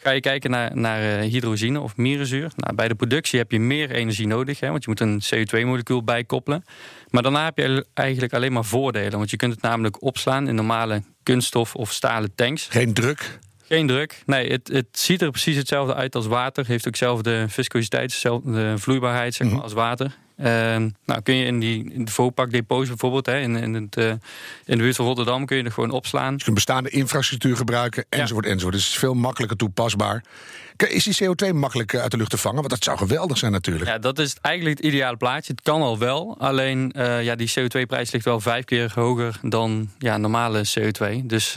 Ga 0.00 0.10
je 0.10 0.20
kijken 0.20 0.50
naar, 0.50 0.76
naar 0.76 1.18
eh, 1.18 1.30
hydrozine 1.30 1.80
of 1.80 1.96
mierenzuur. 1.96 2.50
Nou, 2.56 2.74
bij 2.74 2.88
de 2.88 2.94
productie 2.94 3.38
heb 3.38 3.52
je 3.52 3.60
meer 3.60 3.90
energie 3.90 4.26
nodig, 4.26 4.60
hè, 4.60 4.70
want 4.70 4.84
je 4.84 4.88
moet 4.88 5.00
een 5.00 5.22
CO2-molecuul 5.22 6.04
bijkoppelen. 6.04 6.64
Maar 7.08 7.22
daarna 7.22 7.44
heb 7.44 7.58
je 7.58 7.86
eigenlijk 7.94 8.32
alleen 8.32 8.52
maar 8.52 8.64
voordelen. 8.64 9.18
Want 9.18 9.30
je 9.30 9.36
kunt 9.36 9.52
het 9.52 9.62
namelijk 9.62 10.02
opslaan 10.02 10.48
in 10.48 10.54
normale 10.54 11.02
kunststof 11.22 11.74
of 11.74 11.92
stalen 11.92 12.34
tanks. 12.34 12.66
Geen 12.70 12.94
druk. 12.94 13.38
Geen 13.64 13.86
druk. 13.86 14.22
Nee, 14.26 14.50
het, 14.50 14.68
het 14.68 14.86
ziet 14.90 15.22
er 15.22 15.30
precies 15.30 15.56
hetzelfde 15.56 15.94
uit 15.94 16.14
als 16.14 16.26
water. 16.26 16.66
Heeft 16.66 16.86
ook 16.86 16.92
dezelfde 16.92 17.44
viscositeit, 17.48 18.10
dezelfde 18.10 18.78
vloeibaarheid 18.78 19.34
zeg 19.34 19.50
maar, 19.50 19.62
als 19.62 19.72
water. 19.72 20.16
Ehm, 20.38 20.88
nou, 21.04 21.22
kun 21.22 21.34
je 21.34 21.44
in, 21.44 21.60
die, 21.60 21.92
in 21.92 22.04
de 22.04 22.12
Vopak 22.12 22.50
depots 22.50 22.88
bijvoorbeeld, 22.88 23.26
hè, 23.26 23.40
in, 23.40 23.56
in, 23.56 23.74
het, 23.74 23.96
eh, 23.96 24.08
in 24.64 24.76
de 24.76 24.76
buurt 24.76 24.96
van 24.96 25.06
Rotterdam, 25.06 25.46
kun 25.46 25.56
je 25.56 25.62
er 25.62 25.72
gewoon 25.72 25.90
opslaan. 25.90 26.34
Je 26.36 26.42
kunt 26.42 26.54
bestaande 26.54 26.90
infrastructuur 26.90 27.56
gebruiken, 27.56 28.04
enzovoort, 28.08 28.46
enzovoort. 28.46 28.74
Dus 28.74 28.84
het 28.84 28.92
is 28.92 28.98
veel 28.98 29.14
makkelijker 29.14 29.56
toepasbaar. 29.56 30.24
Is 30.76 31.04
die 31.04 31.24
CO2 31.24 31.54
makkelijk 31.54 31.92
eh, 31.92 32.00
uit 32.00 32.10
de 32.10 32.16
lucht 32.16 32.30
te 32.30 32.38
vangen? 32.38 32.58
Want 32.58 32.70
dat 32.70 32.84
zou 32.84 32.98
geweldig 32.98 33.38
zijn 33.38 33.52
natuurlijk. 33.52 33.86
Ja, 33.86 33.98
dat 33.98 34.18
is 34.18 34.36
eigenlijk 34.40 34.76
het 34.76 34.86
ideale 34.86 35.16
plaatje. 35.16 35.52
Het 35.52 35.62
kan 35.62 35.82
al 35.82 35.98
wel. 35.98 36.36
Alleen 36.38 36.92
eh, 36.92 37.22
ja, 37.22 37.34
die 37.34 37.52
CO2-prijs 37.58 38.10
ligt 38.12 38.24
wel 38.24 38.40
vijf 38.40 38.64
keer 38.64 38.92
hoger 38.94 39.38
dan 39.42 39.90
ja, 39.98 40.16
normale 40.16 40.64
CO2. 40.78 41.26
Dus 41.26 41.52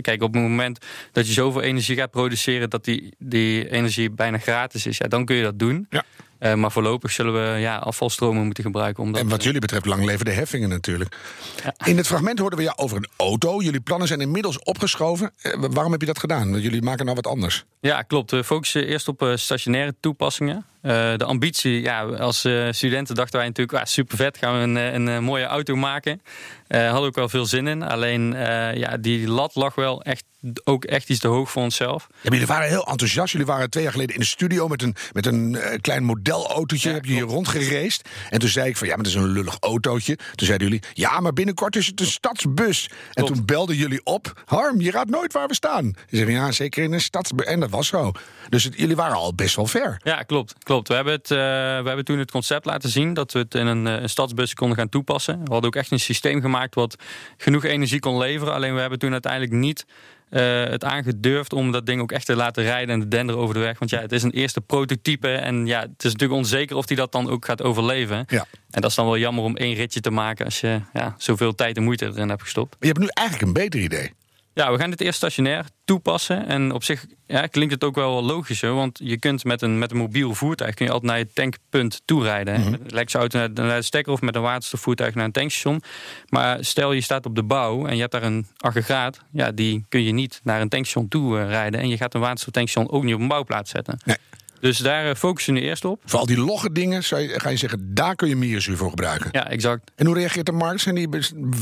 kijk, 0.00 0.22
op 0.22 0.32
het 0.32 0.42
moment 0.42 0.84
dat 1.12 1.26
je 1.26 1.32
zoveel 1.32 1.62
energie 1.62 1.96
gaat 1.96 2.10
produceren 2.10 2.70
dat 2.70 2.84
die, 2.84 3.14
die 3.18 3.70
energie 3.70 4.10
bijna 4.10 4.38
gratis 4.38 4.86
is, 4.86 4.98
ja, 4.98 5.08
dan 5.08 5.24
kun 5.24 5.36
je 5.36 5.42
dat 5.42 5.58
doen. 5.58 5.86
Ja. 5.90 6.04
Eh, 6.38 6.54
maar 6.54 6.72
voorlopig 6.72 7.10
zullen 7.10 7.32
we 7.32 7.60
ja, 7.60 7.76
afvalstromen 7.76 8.44
moeten 8.44 8.64
gebruiken. 8.64 9.02
Omdat, 9.02 9.20
En 9.20 9.28
wat 9.28 9.42
jullie 9.42 9.60
betreft 9.60 9.84
lang 9.84 10.04
leven 10.04 10.24
de 10.24 10.30
heffingen 10.30 10.68
natuurlijk. 10.68 11.16
Ja. 11.64 11.74
In 11.86 11.96
het 11.96 12.06
fragment 12.06 12.38
hoorden 12.38 12.58
we 12.58 12.64
ja 12.64 12.72
over 12.76 12.96
een 12.96 13.08
auto. 13.16 13.60
Jullie 13.60 13.80
plannen 13.80 14.08
zijn 14.08 14.20
inmiddels 14.20 14.58
opgeschoven. 14.58 15.32
Eh, 15.42 15.52
waarom 15.70 15.92
heb 15.92 16.00
je 16.00 16.06
dat 16.06 16.18
gedaan? 16.18 16.50
Want 16.50 16.62
Jullie 16.62 16.82
maken 16.82 17.04
nou 17.04 17.16
wat 17.16 17.26
anders. 17.26 17.64
Ja, 17.80 18.02
klopt. 18.02 18.30
We 18.30 18.44
focussen 18.44 18.86
eerst 18.86 19.08
op 19.08 19.22
eh, 19.22 19.36
stationaire 19.36 19.94
toepassingen. 20.00 20.66
De 20.82 21.24
ambitie, 21.24 21.80
ja, 21.80 22.02
als 22.02 22.38
studenten 22.70 23.14
dachten 23.14 23.38
wij 23.38 23.46
natuurlijk, 23.46 23.78
ah, 23.78 23.84
super 23.84 24.16
vet, 24.16 24.38
gaan 24.38 24.74
we 24.74 24.80
een, 24.80 25.06
een, 25.06 25.24
mooie 25.24 25.44
auto 25.44 25.76
maken. 25.76 26.22
Hadden 26.68 27.02
ook 27.02 27.14
wel 27.14 27.28
veel 27.28 27.46
zin 27.46 27.66
in. 27.66 27.82
Alleen, 27.82 28.32
ja, 28.74 28.96
die 28.96 29.28
lat 29.28 29.54
lag 29.54 29.74
wel 29.74 30.02
echt, 30.02 30.24
ook 30.64 30.84
echt 30.84 31.08
iets 31.08 31.20
te 31.20 31.28
hoog 31.28 31.50
voor 31.50 31.62
onszelf. 31.62 32.06
Ja, 32.10 32.16
maar 32.22 32.32
jullie 32.32 32.46
waren 32.46 32.68
heel 32.68 32.86
enthousiast. 32.86 33.32
Jullie 33.32 33.46
waren 33.46 33.70
twee 33.70 33.82
jaar 33.82 33.92
geleden 33.92 34.14
in 34.14 34.20
de 34.20 34.26
studio 34.26 34.68
met 34.68 34.82
een, 34.82 34.94
met 35.12 35.26
een 35.26 35.56
eh, 35.56 35.78
klein 35.80 36.04
modelautootje. 36.04 36.88
Ja, 36.88 36.94
heb 36.94 37.04
je 37.04 37.12
hier 37.12 37.22
rondgereisd. 37.22 38.08
En 38.30 38.38
toen 38.38 38.48
zei 38.48 38.68
ik 38.68 38.76
van 38.76 38.86
ja, 38.88 38.94
maar 38.94 39.04
dat 39.04 39.12
is 39.12 39.18
een 39.20 39.28
lullig 39.28 39.56
autootje. 39.60 40.16
Toen 40.16 40.46
zeiden 40.46 40.68
jullie 40.68 40.82
ja, 40.92 41.20
maar 41.20 41.32
binnenkort 41.32 41.76
is 41.76 41.86
het 41.86 42.00
een 42.00 42.06
stadsbus. 42.06 42.90
En 43.12 43.24
toen 43.24 43.44
belden 43.44 43.76
jullie 43.76 44.00
op. 44.04 44.42
Harm, 44.44 44.80
je 44.80 44.90
raadt 44.90 45.10
nooit 45.10 45.32
waar 45.32 45.48
we 45.48 45.54
staan. 45.54 45.94
Je 46.08 46.16
zei 46.16 46.30
ja, 46.30 46.52
zeker 46.52 46.82
in 46.82 46.92
een 46.92 47.00
stadsbus. 47.00 47.46
En 47.46 47.60
dat 47.60 47.70
was 47.70 47.86
zo. 47.86 48.12
Dus 48.48 48.64
het- 48.64 48.74
jullie 48.76 48.96
waren 48.96 49.16
al 49.16 49.34
best 49.34 49.56
wel 49.56 49.66
ver. 49.66 50.00
Ja, 50.04 50.22
klopt. 50.22 50.54
klopt. 50.64 50.88
We, 50.88 50.94
hebben 50.94 51.12
het, 51.12 51.30
eh, 51.30 51.36
we 51.38 51.84
hebben 51.86 52.04
toen 52.04 52.18
het 52.18 52.30
concept 52.30 52.64
laten 52.64 52.88
zien 52.90 53.14
dat 53.14 53.32
we 53.32 53.38
het 53.38 53.54
in 53.54 53.66
een, 53.66 53.86
eh, 53.86 54.00
een 54.02 54.08
stadsbus 54.08 54.54
konden 54.54 54.76
gaan 54.78 54.88
toepassen. 54.88 55.34
We 55.44 55.50
hadden 55.52 55.66
ook 55.70 55.76
echt 55.76 55.90
een 55.90 56.00
systeem 56.00 56.40
gemaakt 56.40 56.74
wat 56.74 56.96
genoeg 57.36 57.64
energie 57.64 58.00
kon 58.00 58.18
leveren. 58.18 58.54
Alleen 58.54 58.74
we 58.74 58.80
hebben 58.80 58.98
toen 58.98 59.12
uiteindelijk 59.12 59.52
niet 59.52 59.84
eh, 60.30 60.64
het 60.64 60.84
aangedurfd 60.84 61.52
om 61.52 61.72
dat 61.72 61.86
ding 61.86 62.00
ook 62.00 62.12
echt 62.12 62.26
te 62.26 62.36
laten 62.36 62.62
rijden 62.62 62.94
en 62.94 63.00
te 63.00 63.08
denderen 63.08 63.40
over 63.40 63.54
de 63.54 63.60
weg. 63.60 63.78
Want 63.78 63.90
ja, 63.90 64.00
het 64.00 64.12
is 64.12 64.22
een 64.22 64.30
eerste 64.30 64.60
prototype 64.60 65.28
en 65.28 65.66
ja, 65.66 65.80
het 65.80 66.04
is 66.04 66.12
natuurlijk 66.12 66.40
onzeker 66.40 66.76
of 66.76 66.86
die 66.86 66.96
dat 66.96 67.12
dan 67.12 67.30
ook 67.30 67.44
gaat 67.44 67.62
overleven. 67.62 68.24
Ja. 68.28 68.46
En 68.70 68.80
dat 68.80 68.90
is 68.90 68.96
dan 68.96 69.06
wel 69.06 69.18
jammer 69.18 69.44
om 69.44 69.56
één 69.56 69.74
ritje 69.74 70.00
te 70.00 70.10
maken 70.10 70.44
als 70.44 70.60
je 70.60 70.80
ja, 70.92 71.14
zoveel 71.18 71.54
tijd 71.54 71.76
en 71.76 71.82
moeite 71.82 72.06
erin 72.06 72.28
hebt 72.28 72.42
gestopt. 72.42 72.70
Maar 72.70 72.78
je 72.80 72.86
hebt 72.86 72.98
nu 72.98 73.08
eigenlijk 73.12 73.46
een 73.48 73.62
beter 73.62 73.80
idee. 73.80 74.12
Ja, 74.58 74.72
we 74.72 74.78
gaan 74.78 74.90
dit 74.90 75.00
eerst 75.00 75.16
stationair 75.16 75.64
toepassen. 75.84 76.46
En 76.46 76.72
op 76.72 76.84
zich 76.84 77.06
ja, 77.26 77.46
klinkt 77.46 77.72
het 77.72 77.84
ook 77.84 77.94
wel 77.94 78.22
logischer. 78.22 78.74
Want 78.74 79.00
je 79.02 79.18
kunt 79.18 79.44
met 79.44 79.62
een, 79.62 79.78
met 79.78 79.90
een 79.90 79.96
mobiel 79.96 80.34
voertuig 80.34 80.74
kun 80.74 80.86
je 80.86 80.92
altijd 80.92 81.10
naar 81.10 81.18
je 81.20 81.32
tankpunt 81.32 82.02
toe 82.04 82.22
rijden. 82.22 82.54
Met 82.54 82.80
een 82.80 82.86
elektrische 82.86 83.18
auto 83.18 83.38
naar, 83.38 83.50
naar 83.50 83.76
de 83.76 83.82
stekker 83.82 84.12
of 84.12 84.20
met 84.20 84.34
een 84.34 84.42
waterstofvoertuig 84.42 85.14
naar 85.14 85.24
een 85.24 85.32
tankstation. 85.32 85.82
Maar 86.28 86.64
stel 86.64 86.92
je 86.92 87.00
staat 87.00 87.26
op 87.26 87.34
de 87.34 87.42
bouw 87.42 87.86
en 87.86 87.94
je 87.94 88.00
hebt 88.00 88.12
daar 88.12 88.22
een 88.22 88.46
aggregaat. 88.56 89.20
Ja, 89.32 89.50
die 89.50 89.84
kun 89.88 90.02
je 90.02 90.12
niet 90.12 90.40
naar 90.42 90.60
een 90.60 90.68
tankstation 90.68 91.08
toe 91.08 91.38
eh, 91.38 91.48
rijden. 91.48 91.80
En 91.80 91.88
je 91.88 91.96
gaat 91.96 92.14
een 92.14 92.20
waterstoftankstation 92.20 92.90
ook 92.90 93.04
niet 93.04 93.14
op 93.14 93.20
een 93.20 93.28
bouwplaats 93.28 93.70
zetten. 93.70 93.98
Nee. 94.04 94.16
Dus 94.60 94.78
daar 94.78 95.08
eh, 95.08 95.14
focussen 95.14 95.54
we 95.54 95.60
nu 95.60 95.66
eerst 95.66 95.84
op. 95.84 96.00
Voor 96.04 96.18
al 96.18 96.26
die 96.26 96.38
logge 96.38 96.72
dingen 96.72 97.04
zou 97.04 97.22
je, 97.22 97.40
ga 97.40 97.48
je 97.48 97.56
zeggen, 97.56 97.94
daar 97.94 98.14
kun 98.14 98.28
je 98.28 98.36
mierenzuur 98.36 98.76
voor 98.76 98.90
gebruiken. 98.90 99.28
Ja, 99.32 99.48
exact. 99.48 99.90
En 99.96 100.06
hoe 100.06 100.14
reageert 100.14 100.46
de 100.46 100.52
markt? 100.52 100.80
Zijn 100.80 100.94
die 100.94 101.08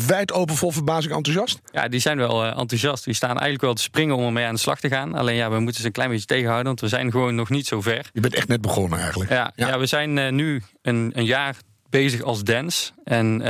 wijd 0.06 0.32
open, 0.32 0.54
vol 0.54 0.70
verbazing 0.70 1.14
enthousiast? 1.14 1.60
Ja, 1.72 1.88
die 1.88 2.00
zijn 2.00 2.16
wel 2.16 2.44
eh, 2.44 2.58
enthousiast. 2.58 3.04
Die 3.04 3.14
staan 3.14 3.30
eigenlijk 3.30 3.62
wel 3.62 3.74
te 3.74 3.82
springen 3.82 4.16
om 4.16 4.24
ermee 4.24 4.44
aan 4.44 4.54
de 4.54 4.60
slag 4.60 4.80
te 4.80 4.88
gaan. 4.88 5.14
Alleen 5.14 5.36
ja, 5.36 5.50
we 5.50 5.58
moeten 5.58 5.80
ze 5.80 5.86
een 5.86 5.92
klein 5.92 6.10
beetje 6.10 6.26
tegenhouden. 6.26 6.66
Want 6.66 6.80
we 6.80 6.88
zijn 6.88 7.10
gewoon 7.10 7.34
nog 7.34 7.50
niet 7.50 7.66
zo 7.66 7.80
ver. 7.80 8.10
Je 8.12 8.20
bent 8.20 8.34
echt 8.34 8.48
net 8.48 8.60
begonnen 8.60 8.98
eigenlijk. 8.98 9.30
Ja, 9.30 9.52
ja. 9.56 9.78
we 9.78 9.86
zijn 9.86 10.18
eh, 10.18 10.32
nu 10.32 10.62
een, 10.82 11.12
een 11.14 11.24
jaar 11.24 11.56
bezig 11.90 12.22
als 12.22 12.44
dance. 12.44 12.90
En 13.04 13.40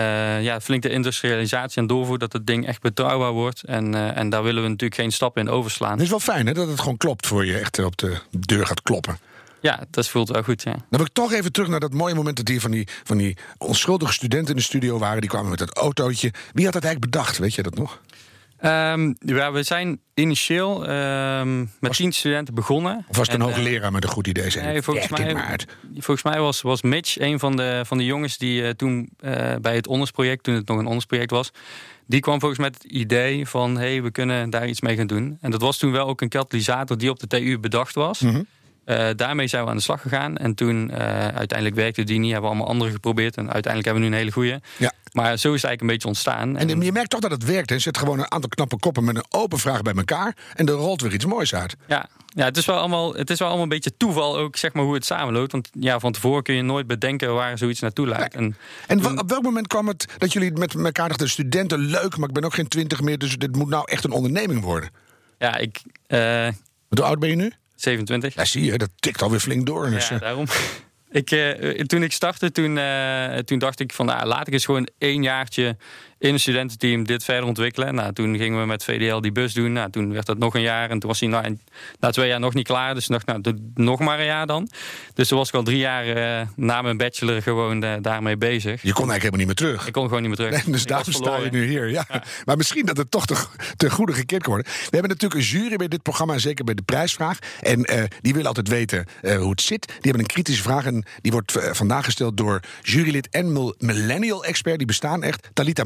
ja, 0.43 0.61
flink 0.61 0.83
de 0.83 0.89
industrialisatie 0.89 1.81
en 1.81 1.87
doorvoer 1.87 2.19
dat 2.19 2.33
het 2.33 2.47
ding 2.47 2.67
echt 2.67 2.81
betrouwbaar 2.81 3.33
wordt. 3.33 3.63
En, 3.63 4.15
en 4.15 4.29
daar 4.29 4.43
willen 4.43 4.63
we 4.63 4.69
natuurlijk 4.69 5.01
geen 5.01 5.13
stappen 5.13 5.43
in 5.43 5.49
overslaan. 5.49 5.93
Het 5.93 6.01
is 6.01 6.09
wel 6.09 6.21
fijn 6.21 6.47
hè, 6.47 6.53
dat 6.53 6.69
het 6.69 6.81
gewoon 6.81 6.97
klopt 6.97 7.27
voor 7.27 7.47
je 7.47 7.59
echt 7.59 7.79
op 7.79 7.97
de 7.97 8.17
deur 8.31 8.67
gaat 8.67 8.83
kloppen. 8.83 9.19
Ja, 9.61 9.85
dat 9.91 10.09
voelt 10.09 10.29
wel 10.29 10.43
goed, 10.43 10.63
ja. 10.63 10.73
Dan 10.73 10.85
wil 10.89 11.01
ik 11.01 11.13
toch 11.13 11.33
even 11.33 11.53
terug 11.53 11.69
naar 11.69 11.81
dat 11.81 11.93
mooie 11.93 12.15
moment 12.15 12.37
dat 12.37 12.49
hier 12.49 12.61
van 12.61 12.71
die, 12.71 12.89
van 13.05 13.17
die 13.17 13.37
onschuldige 13.59 14.13
studenten 14.13 14.51
in 14.51 14.57
de 14.57 14.63
studio 14.63 14.99
waren. 14.99 15.21
Die 15.21 15.31
kwamen 15.31 15.51
met 15.51 15.59
dat 15.59 15.77
autootje. 15.77 16.33
Wie 16.53 16.65
had 16.65 16.73
dat 16.73 16.85
eigenlijk 16.85 17.13
bedacht? 17.13 17.39
Weet 17.39 17.55
je 17.55 17.63
dat 17.63 17.75
nog? 17.75 18.01
Ehm, 18.57 19.13
ja, 19.19 19.53
we 19.53 19.63
zijn 19.63 20.01
initieel 20.15 20.87
ehm, 20.87 21.65
met 21.81 21.93
tien 21.93 22.13
studenten 22.13 22.55
begonnen. 22.55 23.05
Of 23.09 23.17
was 23.17 23.27
het 23.27 23.37
een 23.37 23.43
En, 23.43 23.49
eh, 23.49 23.55
hoogleraar 23.55 23.93
met 23.93 24.05
een 24.05 24.11
goed 24.11 24.27
idee? 24.27 24.51
Zei, 24.51 24.67
Nee, 24.67 24.83
volgens 24.83 25.09
"Werk 25.09 25.25
dit 25.25 25.35
mij, 25.35 25.59
volgens 25.93 26.23
mij 26.23 26.41
was, 26.41 26.63
was 26.63 26.83
Mitch 26.83 27.19
een 27.19 27.39
van 27.39 27.57
de, 27.57 27.83
van 27.87 27.99
de 27.99 28.05
jongens 28.05 28.39
die 28.39 28.65
eh, 28.65 28.71
toen 28.71 29.11
eh, 29.19 29.55
bij 29.61 29.75
het 29.75 29.87
ondersproject, 29.87 30.43
toen 30.43 30.55
het 30.55 30.67
nog 30.67 30.79
een 30.79 30.87
ondersproject 30.87 31.31
was, 31.31 31.51
die 32.07 32.21
kwam 32.21 32.41
volgens 32.41 32.61
mij 32.61 32.71
met 32.71 32.83
het 32.83 32.93
idee 32.93 33.47
van 33.47 33.77
hé, 33.77 33.91
hey, 33.91 34.03
we 34.03 34.11
kunnen 34.11 34.51
daar 34.51 34.69
iets 34.69 34.81
mee 34.81 34.97
gaan 34.97 35.07
doen. 35.07 35.39
En 35.41 35.51
dat 35.51 35.61
was 35.61 35.79
toen 35.79 35.93
wel 35.93 36.07
ook 36.07 36.21
een 36.21 36.29
katalysator 36.29 36.99
die 36.99 37.11
op 37.11 37.21
de 37.21 37.27
TU 37.27 37.59
bedacht 37.59 37.95
was. 37.95 38.21
Mhm. 38.21 38.43
Eh, 38.87 39.09
daarmee 39.17 39.47
zijn 39.47 39.65
we 39.65 39.71
aan 39.71 39.77
de 39.77 39.83
slag 39.83 40.01
gegaan. 40.01 40.37
En 40.37 40.55
toen 40.55 40.91
eh, 40.91 40.99
uiteindelijk 41.29 41.75
werkte 41.75 42.05
die 42.05 42.19
niet, 42.19 42.33
hebben 42.33 42.51
we 42.51 42.57
allemaal 42.57 42.73
andere 42.73 42.91
geprobeerd. 42.91 43.37
En 43.37 43.53
uiteindelijk 43.53 43.85
hebben 43.85 44.03
we 44.03 44.09
nu 44.09 44.15
een 44.15 44.21
hele 44.21 44.33
goede. 44.33 44.61
Ja. 44.77 44.93
Maar 45.13 45.25
zo 45.27 45.33
is 45.33 45.63
het 45.63 45.71
eigenlijk 45.71 45.81
een 45.81 45.87
beetje 45.87 46.09
ontstaan. 46.09 46.57
En 46.57 46.81
je 46.83 46.93
merkt 46.93 47.11
toch 47.11 47.21
dat 47.21 47.31
het 47.31 47.45
werkt. 47.45 47.69
Hè? 47.69 47.75
Je 47.75 47.81
zet 47.81 47.99
gewoon 47.99 48.19
een 48.19 48.31
aantal 48.33 48.49
knappe 48.49 48.79
koppen 48.79 49.05
met 49.05 49.17
een 49.17 49.25
open 49.29 49.59
vraag 49.59 49.83
bij 49.83 49.95
elkaar. 49.95 50.37
En 50.55 50.67
er 50.67 50.73
rolt 50.75 51.01
weer 51.01 51.13
iets 51.13 51.25
moois 51.25 51.55
uit. 51.55 51.77
Ja, 51.87 52.09
ja 52.29 52.45
het, 52.45 52.57
is 52.57 52.67
wel 52.67 52.77
allemaal, 52.79 53.15
het 53.15 53.31
is 53.31 53.39
wel 53.39 53.47
allemaal 53.49 53.65
een 53.67 53.71
beetje 53.73 53.97
toeval 53.97 54.37
ook, 54.39 54.57
zeg 54.57 54.73
maar, 54.73 54.85
hoe 54.85 54.95
het 54.95 55.05
samenloopt. 55.05 55.53
Want 55.53 55.69
ja, 55.81 55.99
van 56.01 56.13
tevoren 56.13 56.43
kun 56.43 56.55
je 56.55 56.63
nooit 56.63 56.87
bedenken 56.87 57.35
waar 57.35 57.59
zoiets 57.59 57.81
naartoe 57.81 58.07
leidt. 58.07 58.35
En, 58.35 58.57
En 58.87 59.19
op 59.19 59.29
welk 59.31 59.43
moment 59.43 59.67
kwam 59.67 59.89
het 59.89 60.07
dat 60.19 60.33
jullie 60.33 60.53
met 60.53 60.75
elkaar 60.75 61.09
dachten... 61.09 61.29
studenten, 61.31 61.79
leuk, 61.79 62.17
maar 62.17 62.29
ik 62.29 62.35
ben 62.35 62.45
ook 62.45 62.55
geen 62.55 62.69
twintig 62.69 63.01
meer... 63.01 63.19
dus 63.19 63.37
dit 63.37 63.57
moet 63.57 63.69
nou 63.69 63.85
echt 63.91 64.05
een 64.05 64.13
onderneming 64.13 64.63
worden. 64.63 64.91
ja, 65.39 65.57
ik... 65.57 65.83
eh, 66.07 66.49
Hoe 66.89 67.03
oud 67.05 67.19
ben 67.19 67.29
je 67.29 67.37
nu? 67.37 67.53
27. 67.77 68.35
Ja, 68.35 68.45
zie 68.45 68.65
je, 68.65 68.79
dat 68.79 68.91
tikt 68.97 69.23
alweer 69.23 69.41
flink 69.41 69.67
door. 69.67 69.91
Dus, 69.91 70.09
Ja, 70.09 70.15
eh, 70.15 70.21
daarom. 70.21 70.47
Ik, 71.11 71.31
eh, 71.31 71.71
toen 71.73 72.03
ik 72.03 72.13
startte, 72.13 72.53
toen, 72.53 72.79
eh, 72.79 73.39
toen 73.39 73.59
dacht 73.59 73.81
ik 73.81 73.93
van 73.93 74.07
nou, 74.07 74.27
laat 74.27 74.47
ik 74.47 74.53
eens 74.53 74.65
gewoon 74.65 74.89
één 74.99 75.23
jaartje 75.23 75.77
in 76.19 76.33
een 76.33 76.41
studententeam 76.41 77.05
dit 77.05 77.25
verder 77.25 77.45
ontwikkelen. 77.45 77.95
Nou, 77.95 78.13
toen 78.13 78.37
gingen 78.37 78.61
we 78.61 78.67
met 78.67 78.85
VDL 78.85 79.21
die 79.21 79.33
bus 79.33 79.53
doen. 79.55 79.73
Nou, 79.73 79.91
toen 79.91 80.13
werd 80.13 80.27
dat 80.27 80.39
nog 80.39 80.55
een 80.55 80.61
jaar 80.61 80.91
en 80.91 80.99
toen 80.99 81.09
was 81.09 81.21
hij 81.21 81.29
na, 81.29 81.45
na 82.01 82.11
twee 82.11 82.29
jaar 82.29 82.41
nog 82.41 82.55
niet 82.55 82.67
klaar. 82.67 82.95
Dus 82.95 83.07
dacht, 83.07 83.27
nou, 83.27 83.41
nog 83.75 83.99
maar 84.01 84.19
een 84.19 84.25
jaar 84.25 84.47
dan. 84.47 84.69
Dus 85.15 85.29
toen 85.29 85.39
was 85.39 85.49
ik 85.49 85.55
al 85.55 85.63
drie 85.63 85.79
jaar 85.79 86.07
eh, 86.07 86.47
na 86.57 86.83
mijn 86.83 86.97
bachelor 86.97 87.43
gewoon 87.43 87.83
eh, 87.85 87.93
daarmee 88.01 88.37
bezig. 88.37 88.83
je 88.83 88.93
kon 88.93 89.11
eigenlijk 89.11 89.23
helemaal 89.23 89.39
niet 89.39 89.47
meer 89.47 89.55
terug. 89.71 89.87
Ik 89.87 89.93
kon 89.93 90.05
gewoon 90.05 90.21
niet 90.21 90.29
meer 90.29 90.47
terug. 90.49 90.65
Nee, 90.65 90.73
dus 90.73 90.83
Ik 90.83 90.89
daarom 90.89 91.13
sta 91.13 91.37
je 91.37 91.51
nu 91.51 91.67
hier. 91.67 91.89
Ja. 91.97 92.07
Maar 92.45 92.57
misschien 92.57 92.87
dat 92.87 92.97
het 92.97 93.11
toch 93.11 93.27
te, 93.27 93.45
te 93.77 93.91
goede 93.91 94.13
gekeerd 94.13 94.43
kan 94.43 94.53
worden. 94.53 94.73
We 94.73 94.89
hebben 94.91 95.09
natuurlijk 95.11 95.41
een 95.41 95.47
jury 95.47 95.77
bij 95.77 95.89
dit 95.89 96.03
programma, 96.03 96.33
en 96.35 96.41
zeker 96.41 96.65
bij 96.65 96.75
de 96.75 96.83
prijsvraag. 96.83 97.39
En 97.61 97.85
eh, 97.85 98.05
die 98.21 98.33
willen 98.33 98.49
altijd 98.49 98.69
weten 98.69 99.07
hoe 99.39 99.51
het 99.51 99.61
zit. 99.61 99.87
Die 99.87 99.97
hebben 100.01 100.21
een 100.21 100.27
kritische 100.27 100.63
vraag 100.63 100.85
en 100.85 101.05
die 101.21 101.33
wordt 101.33 101.53
vandaag 101.73 102.05
gesteld 102.05 102.37
door 102.37 102.61
jurylid 102.83 103.29
en 103.31 103.53
mil- 103.53 103.75
millennial-expert. 103.79 104.77
Die 104.79 104.87
bestaan 104.87 105.23
echt, 105.23 105.49
Talita 105.53 105.85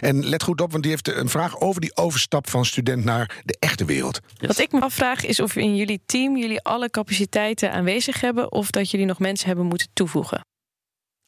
En 0.00 0.28
let 0.28 0.42
goed 0.42 0.60
op, 0.60 0.70
want 0.70 0.82
die 0.82 0.92
heeft 0.92 1.08
een 1.08 1.28
vraag 1.28 1.60
over 1.60 1.80
die 1.80 1.96
overstap 1.96 2.50
van 2.50 2.64
student 2.64 3.04
naar 3.04 3.40
de 3.44 3.56
echte 3.58 3.84
wereld. 3.84 4.20
Wat 4.36 4.58
ik 4.58 4.72
me 4.72 4.80
afvraag 4.80 5.24
is 5.24 5.40
of 5.40 5.56
in 5.56 5.76
jullie 5.76 6.00
team 6.06 6.36
jullie 6.36 6.62
alle 6.62 6.90
capaciteiten 6.90 7.72
aanwezig 7.72 8.20
hebben 8.20 8.52
of 8.52 8.70
dat 8.70 8.90
jullie 8.90 9.06
nog 9.06 9.18
mensen 9.18 9.46
hebben 9.46 9.66
moeten 9.66 9.88
toevoegen. 9.92 10.44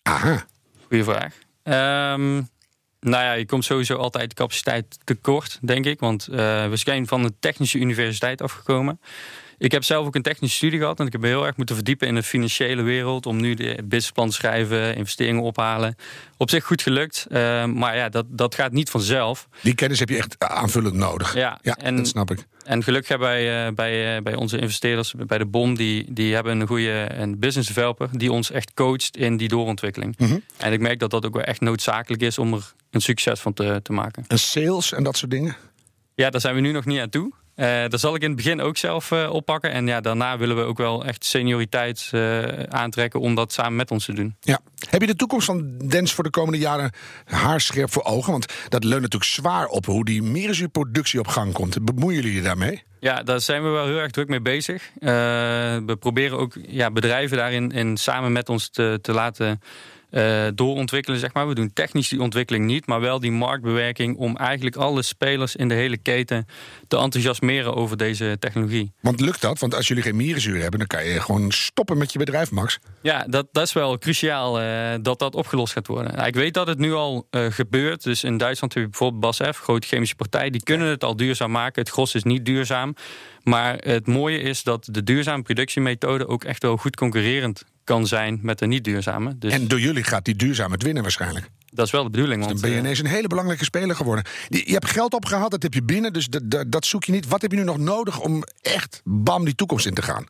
Aha. 0.03 0.47
Goeie 0.87 1.05
vraag. 1.05 1.35
Ehm, 1.63 2.33
nou 3.01 3.25
ja, 3.25 3.33
je 3.33 3.47
komt 3.47 3.65
sowieso 3.65 3.97
altijd 3.97 4.35
capaciteit 4.35 4.99
tekort, 5.05 5.59
denk 5.63 5.87
ik. 5.87 6.01
Want 6.01 6.29
uh, 6.31 6.37
we 6.69 6.77
zijn 6.77 7.07
van 7.07 7.23
de 7.23 7.33
technische 7.41 7.79
universiteit 7.79 8.43
afgekomen. 8.43 9.01
Ik 9.63 9.73
heb 9.73 9.85
zelf 9.85 10.07
ook 10.07 10.15
een 10.15 10.23
technische 10.23 10.57
studie 10.57 10.79
gehad 10.79 11.01
en 11.01 11.07
ik 11.07 11.13
heb 11.13 11.21
me 11.21 11.27
heel 11.27 11.47
erg 11.47 11.57
moeten 11.57 11.75
verdiepen 11.75 12.09
in 12.09 12.15
de 12.15 12.23
financiële 12.23 12.83
wereld 12.83 13.27
om 13.27 13.41
nu 13.41 13.55
de 13.55 13.75
businessplan 13.85 14.33
schrijven, 14.33 14.97
investeringen 14.97 15.43
ophalen. 15.43 15.97
Op 16.37 16.51
zich 16.51 16.65
goed 16.65 16.83
gelukt, 16.83 17.27
uh, 17.29 17.65
maar 17.65 17.97
ja, 17.97 18.09
dat, 18.09 18.27
dat 18.29 18.55
gaat 18.55 18.73
niet 18.73 18.91
vanzelf. 18.91 19.49
Die 19.61 19.75
kennis 19.75 19.99
heb 19.99 20.09
je 20.09 20.17
echt 20.17 20.39
aanvullend 20.39 20.95
nodig. 20.95 21.35
Ja, 21.35 21.59
ja 21.63 21.77
en, 21.77 21.97
dat 21.97 22.09
snap 22.09 22.31
ik. 22.31 22.47
En 22.65 22.83
gelukkig 22.83 23.09
hebben 23.09 23.29
wij 23.29 23.67
uh, 23.67 23.75
bij, 23.75 24.17
uh, 24.17 24.23
bij 24.23 24.35
onze 24.35 24.59
investeerders, 24.59 25.15
bij 25.27 25.39
de 25.39 25.47
BOM, 25.47 25.75
die, 25.75 26.13
die 26.13 26.35
hebben 26.35 26.61
een 26.61 26.67
goede 26.67 27.07
een 27.13 27.39
business 27.39 27.69
developer 27.69 28.09
die 28.13 28.33
ons 28.33 28.51
echt 28.51 28.75
coacht 28.75 29.17
in 29.17 29.37
die 29.37 29.49
doorontwikkeling. 29.49 30.15
Mhm. 30.19 30.39
En 30.57 30.73
ik 30.73 30.81
merk 30.81 30.99
dat 30.99 31.11
dat 31.11 31.27
ook 31.27 31.35
wel 31.35 31.45
echt 31.45 31.61
noodzakelijk 31.61 32.23
is 32.23 32.39
om 32.39 32.53
er 32.53 32.73
een 32.91 33.01
succes 33.01 33.41
van 33.41 33.53
te, 33.53 33.81
te 33.83 33.93
maken. 33.93 34.25
En 34.29 34.39
sales 34.39 34.93
en 34.93 35.03
dat 35.03 35.17
soort 35.17 35.31
dingen? 35.31 35.57
Ja, 36.15 36.31
daar 36.31 36.41
zijn 36.41 36.55
we 36.55 36.61
nu 36.61 36.73
nog 36.73 36.85
niet 36.85 37.01
aan 37.01 37.09
toe. 37.09 37.33
Uh, 37.57 37.89
dat 37.89 38.01
zal 38.01 38.15
ik 38.15 38.23
in 38.23 38.27
het 38.27 38.37
begin 38.37 38.61
ook 38.61 38.77
zelf 38.77 39.11
uh, 39.11 39.31
oppakken. 39.31 39.73
En 39.73 39.87
ja, 39.87 40.01
daarna 40.01 40.39
willen 40.39 40.57
we 40.57 40.63
ook 40.63 40.79
wel 40.79 41.05
echt 41.05 41.25
senioriteit 41.25 42.11
uh, 42.15 42.43
aantrekken 42.69 43.21
om 43.21 43.35
dat 43.35 43.53
samen 43.53 43.77
met 43.77 43.91
ons 43.91 44.05
te 44.05 44.13
doen. 44.13 44.37
Ja. 44.41 44.61
Heb 44.91 45.01
je 45.01 45.07
de 45.07 45.17
toekomst 45.17 45.47
van 45.47 45.79
Dens 45.79 46.13
voor 46.13 46.25
de 46.25 46.31
komende 46.31 46.59
jaren 46.59 46.93
haarscherp 47.25 47.93
voor 47.93 48.05
ogen? 48.05 48.31
Want 48.31 48.53
dat 48.69 48.85
leunt 48.85 49.03
natuurlijk 49.03 49.31
zwaar 49.31 49.67
op 49.67 49.87
hoe 49.87 50.05
die 50.05 50.23
meereszuurproductie 50.23 51.21
op 51.21 51.27
gang 51.27 51.53
komt. 51.53 51.85
Bemoeien 51.85 52.23
jullie 52.23 52.37
je 52.37 52.43
daarmee? 52.43 52.83
Ja, 53.01 53.23
daar 53.23 53.41
zijn 53.41 53.63
we 53.63 53.69
wel 53.69 53.87
heel 53.87 53.99
erg 53.99 54.11
druk 54.11 54.29
mee 54.29 54.41
bezig. 54.41 54.91
we 55.01 55.97
proberen 56.01 56.39
ook 56.39 56.57
ja, 56.67 56.91
bedrijven 56.91 57.37
daarin 57.37 57.71
in, 57.71 57.97
samen 57.97 58.33
met 58.33 58.49
ons 58.49 58.69
te, 58.69 58.99
te 59.03 59.13
laten 59.13 59.61
uh, 60.13 60.47
doorontwikkelen, 60.55 61.19
zeg 61.19 61.33
maar. 61.33 61.49
We 61.49 61.55
doen 61.55 61.73
technisch 61.73 62.09
die 62.09 62.21
ontwikkeling 62.21 62.65
niet, 62.65 62.87
maar 62.87 63.01
wel 63.01 63.21
die 63.21 63.33
marktbewerking 63.33 64.17
om 64.17 64.37
eigenlijk 64.37 64.77
alle 64.77 65.03
spelers 65.03 65.57
in 65.57 65.69
de 65.69 65.75
hele 65.75 65.97
keten 65.97 66.47
te 66.89 66.99
enthousiasmeren 66.99 67.75
over 67.75 67.97
deze 67.97 68.37
technologie. 68.39 68.93
Want 69.01 69.21
lukt 69.21 69.41
dat? 69.41 69.59
Want 69.59 69.75
als 69.75 69.89
jullie 69.89 70.03
geen 70.03 70.17
mierenzuur 70.17 70.61
hebben, 70.61 70.79
dan 70.79 70.89
kan 70.89 71.05
je 71.05 71.21
gewoon 71.21 71.51
stoppen 71.51 71.99
met 71.99 72.13
je 72.13 72.19
bedrijf, 72.19 72.51
Max. 72.51 72.79
Ja, 73.03 73.25
dat, 73.29 73.47
dat 73.53 73.63
is 73.63 73.73
wel 73.73 73.99
cruciaal 73.99 74.61
uh, 74.63 74.95
dat 75.03 75.19
dat 75.19 75.35
opgelost 75.35 75.73
gaat 75.73 75.87
worden. 75.87 76.27
Ik 76.27 76.35
weet 76.35 76.55
dat 76.55 76.67
het 76.67 76.79
nu 76.79 76.93
al 76.93 77.27
uh, 77.31 77.47
gebeurt. 77.51 78.03
Dus 78.03 78.25
in 78.25 78.37
Duitsland 78.37 78.75
heb 78.75 78.83
je 78.83 78.89
bijvoorbeeld 78.89 79.39
BASF, 79.39 79.59
grote 79.59 79.87
chemische 79.87 80.15
partij, 80.15 80.51
die 80.51 80.63
kunnen 80.63 80.89
het 80.89 81.05
al 81.05 81.17
duurzaam 81.17 81.51
maken. 81.51 81.83
Het 81.83 81.91
gros 81.91 82.15
is 82.15 82.23
niet 82.23 82.45
duurzaam. 82.45 82.95
Maar 83.43 83.77
het 83.77 84.07
mooie 84.07 84.39
is 84.39 84.63
dat 84.63 84.89
de 84.91 85.03
duurzame 85.03 85.43
productiemethode 85.43 86.29
ook 86.29 86.45
echt 86.45 86.63
wel 86.63 86.77
goed 86.77 86.97
concurrerend 86.97 87.65
kan 87.85 88.07
zijn 88.07 88.39
met 88.43 88.59
de 88.59 88.67
niet 88.67 88.85
duurzame. 88.85 89.39
Dus 89.39 89.53
en 89.53 89.69
door 89.69 89.81
jullie 89.81 90.05
gaat 90.05 90.25
die 90.25 90.37
duurzame 90.37 90.73
het 90.73 90.83
winnen 90.83 91.03
waarschijnlijk. 91.03 91.51
Dat 91.71 91.87
is 91.87 91.93
wel 91.93 92.03
de 92.03 92.11
bedoeling. 92.11 92.43
Dus 92.43 92.53
dan 92.53 92.61
ben 92.61 92.71
je 92.71 92.79
ineens 92.79 92.99
een 92.99 93.07
hele 93.07 93.29
belangrijke 93.29 93.65
speler 93.65 93.97
geworden. 93.97 94.25
Je 94.49 94.73
hebt 94.73 94.91
geld 94.91 95.15
opgehaald, 95.15 95.51
dat 95.51 95.63
heb 95.63 95.75
je 95.75 95.83
binnen, 95.83 96.13
dus 96.13 96.27
dat, 96.27 96.73
dat 96.73 96.87
zoek 96.87 97.05
je 97.05 97.13
niet. 97.13 97.29
Wat 97.29 97.43
heb 97.43 97.51
je 97.51 97.57
nu 97.57 97.65
nog 97.65 97.79
nodig 97.79 98.21
om 98.21 98.45
echt 98.63 99.01
bam 99.05 99.45
die 99.45 99.55
toekomst 99.55 99.87
in 99.87 99.95
te 99.95 100.03
gaan? 100.03 100.27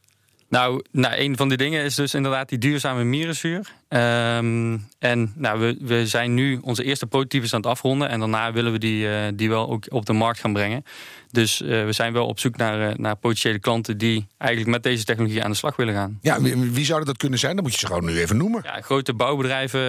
Nou, 0.52 0.84
nou, 0.90 1.14
een 1.16 1.36
van 1.36 1.48
die 1.48 1.56
dingen 1.56 1.84
is 1.84 1.94
dus 1.94 2.14
inderdaad 2.14 2.48
die 2.48 2.58
duurzame 2.58 3.04
mierenzuur. 3.04 3.72
Um, 3.88 4.88
en 4.98 5.32
nou, 5.34 5.60
we, 5.60 5.76
we 5.80 6.06
zijn 6.06 6.34
nu 6.34 6.58
onze 6.62 6.84
eerste 6.84 7.06
prototypes 7.06 7.54
aan 7.54 7.60
het 7.60 7.68
afronden. 7.68 8.08
En 8.08 8.18
daarna 8.18 8.52
willen 8.52 8.72
we 8.72 8.78
die, 8.78 9.04
uh, 9.04 9.14
die 9.34 9.48
wel 9.48 9.70
ook 9.70 9.86
op 9.88 10.06
de 10.06 10.12
markt 10.12 10.40
gaan 10.40 10.52
brengen. 10.52 10.84
Dus 11.30 11.60
uh, 11.60 11.84
we 11.84 11.92
zijn 11.92 12.12
wel 12.12 12.26
op 12.26 12.38
zoek 12.38 12.56
naar, 12.56 12.90
uh, 12.90 12.96
naar 12.96 13.16
potentiële 13.16 13.58
klanten 13.58 13.98
die 13.98 14.26
eigenlijk 14.38 14.70
met 14.70 14.82
deze 14.82 15.04
technologie 15.04 15.44
aan 15.44 15.50
de 15.50 15.56
slag 15.56 15.76
willen 15.76 15.94
gaan. 15.94 16.18
Ja, 16.22 16.40
wie, 16.40 16.56
wie 16.56 16.84
zouden 16.84 17.08
dat 17.08 17.16
kunnen 17.16 17.38
zijn? 17.38 17.54
Dan 17.54 17.64
moet 17.64 17.72
je 17.72 17.78
ze 17.78 17.86
gewoon 17.86 18.04
nu 18.04 18.18
even 18.18 18.36
noemen. 18.36 18.60
Ja, 18.64 18.80
grote 18.80 19.14
bouwbedrijven 19.14 19.80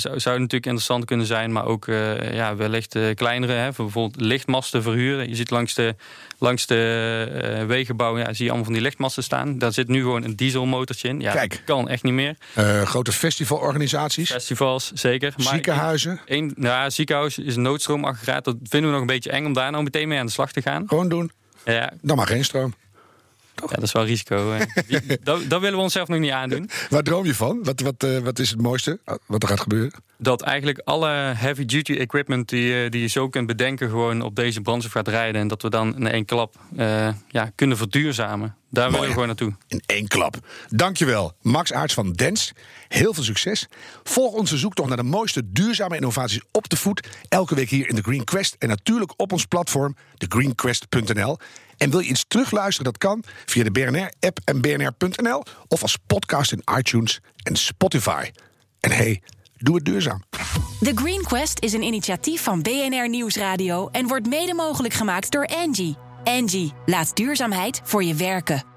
zou, 0.00 0.20
zouden 0.20 0.42
natuurlijk 0.42 0.66
interessant 0.66 1.04
kunnen 1.04 1.26
zijn. 1.26 1.52
Maar 1.52 1.64
ook 1.64 1.86
ja, 2.32 2.56
wellicht 2.56 2.98
kleinere. 3.14 3.52
Hè, 3.52 3.64
bijvoorbeeld 3.64 4.20
lichtmasten 4.20 4.82
verhuren. 4.82 5.28
Je 5.28 5.34
ziet 5.34 5.50
langs 5.50 5.74
de, 5.74 5.94
langs 6.38 6.66
de 6.66 7.64
wegenbouw 7.66 8.18
ja, 8.18 8.32
zie 8.32 8.44
je 8.44 8.50
allemaal 8.50 8.64
van 8.64 8.72
die 8.72 8.82
lichtmasten 8.82 9.22
staan. 9.22 9.58
Daar 9.58 9.72
zit 9.72 9.88
nu 9.92 10.00
gewoon 10.00 10.24
een 10.24 10.36
dieselmotortje 10.36 11.08
in. 11.08 11.20
Ja, 11.20 11.32
Kijk. 11.32 11.62
kan 11.64 11.88
echt 11.88 12.02
niet 12.02 12.12
meer. 12.12 12.36
grote 12.84 13.12
festivalorganisaties. 13.12 14.30
Festivals, 14.30 14.92
zeker. 14.94 15.34
Maar 15.36 15.46
Ziekenhuizen. 15.46 16.20
Een, 16.26 16.52
nou, 16.56 16.90
ziekenhuis 16.90 17.38
is 17.38 17.56
een 17.56 17.62
noodstroomaggregaat. 17.62 18.44
Dat 18.44 18.56
vinden 18.62 18.88
we 18.88 18.94
nog 18.96 19.00
een 19.00 19.14
beetje 19.14 19.30
eng 19.30 19.44
om 19.46 19.52
daar 19.52 19.70
nou 19.70 19.82
meteen 19.82 20.08
mee 20.08 20.18
aan 20.18 20.26
de 20.26 20.32
slag 20.32 20.52
te 20.52 20.62
gaan. 20.62 20.88
Gewoon 20.88 21.08
doen. 21.08 21.30
Ja. 21.64 21.92
Dan 22.00 22.16
maar 22.16 22.26
geen 22.26 22.44
stroom. 22.44 22.74
Ja, 23.68 23.74
dat 23.74 23.82
is 23.82 23.92
wel 23.92 24.04
risico. 24.04 24.56
Dat, 25.22 25.40
dat, 25.48 25.60
willen 25.60 25.76
we 25.76 25.82
onszelf 25.82 26.08
nog 26.08 26.18
niet 26.18 26.30
aandoen. 26.30 26.70
Waar 26.88 27.02
droom 27.02 27.24
je 27.24 27.34
van? 27.34 27.62
Wat, 27.62 27.80
wat, 27.80 28.04
uh, 28.04 28.18
wat 28.18 28.38
is 28.38 28.50
het 28.50 28.60
mooiste 28.60 28.98
wat 29.26 29.42
er 29.42 29.48
gaat 29.48 29.60
gebeuren? 29.60 29.92
Dat 30.18 30.42
eigenlijk 30.42 30.80
alle 30.84 31.08
heavy 31.36 31.64
duty 31.64 31.94
equipment 31.94 32.48
die, 32.48 32.88
die 32.88 33.00
je 33.00 33.06
zo 33.06 33.28
kunt 33.28 33.46
bedenken... 33.46 33.88
gewoon 33.88 34.22
op 34.22 34.36
deze 34.36 34.60
brandstof 34.60 34.92
gaat 34.92 35.08
rijden. 35.08 35.40
En 35.40 35.48
dat 35.48 35.62
we 35.62 35.70
dan 35.70 35.96
in 35.96 36.06
één 36.06 36.24
klap 36.24 36.54
uh, 36.76 37.08
ja, 37.28 37.52
kunnen 37.54 37.76
verduurzamen. 37.76 38.56
Daar 38.72 38.90
willen 38.90 39.06
we 39.06 39.12
gewoon 39.12 39.26
naartoe. 39.26 39.54
In 39.68 39.82
één 39.86 40.08
klap. 40.08 40.36
Dankjewel, 40.68 41.32
Max 41.40 41.72
Aarts 41.72 41.94
van 41.94 42.12
Dens. 42.12 42.52
Heel 42.88 43.14
veel 43.14 43.22
succes. 43.22 43.66
Volg 44.02 44.34
onze 44.34 44.56
zoektocht 44.56 44.88
naar 44.88 44.96
de 44.96 45.02
mooiste 45.02 45.52
duurzame 45.52 45.96
innovaties 45.96 46.40
op 46.52 46.68
de 46.68 46.76
voet. 46.76 47.08
Elke 47.28 47.54
week 47.54 47.68
hier 47.68 47.88
in 47.88 47.94
de 47.94 48.02
Green 48.02 48.24
Quest. 48.24 48.56
En 48.58 48.68
natuurlijk 48.68 49.12
op 49.16 49.32
ons 49.32 49.44
platform, 49.44 49.96
thegreenquest.nl. 50.16 51.38
En 51.82 51.90
wil 51.90 52.00
je 52.00 52.08
iets 52.08 52.24
terugluisteren? 52.28 52.92
Dat 52.92 52.98
kan 52.98 53.24
via 53.46 53.64
de 53.64 53.70
BNR-app 53.70 54.38
en 54.44 54.60
bnr.nl. 54.60 55.42
Of 55.68 55.82
als 55.82 55.96
podcast 56.06 56.52
in 56.52 56.62
iTunes 56.78 57.20
en 57.42 57.56
Spotify. 57.56 58.30
En 58.80 58.90
hey, 58.90 59.22
doe 59.58 59.74
het 59.74 59.84
duurzaam. 59.84 60.22
The 60.80 60.92
Green 60.94 61.22
Quest 61.22 61.60
is 61.60 61.72
een 61.72 61.82
initiatief 61.82 62.42
van 62.42 62.62
BNR 62.62 63.08
Nieuwsradio... 63.08 63.88
en 63.88 64.06
wordt 64.06 64.26
mede 64.26 64.54
mogelijk 64.54 64.94
gemaakt 64.94 65.30
door 65.30 65.46
Angie. 65.46 65.96
Angie, 66.24 66.72
laat 66.86 67.16
duurzaamheid 67.16 67.80
voor 67.84 68.04
je 68.04 68.14
werken. 68.14 68.71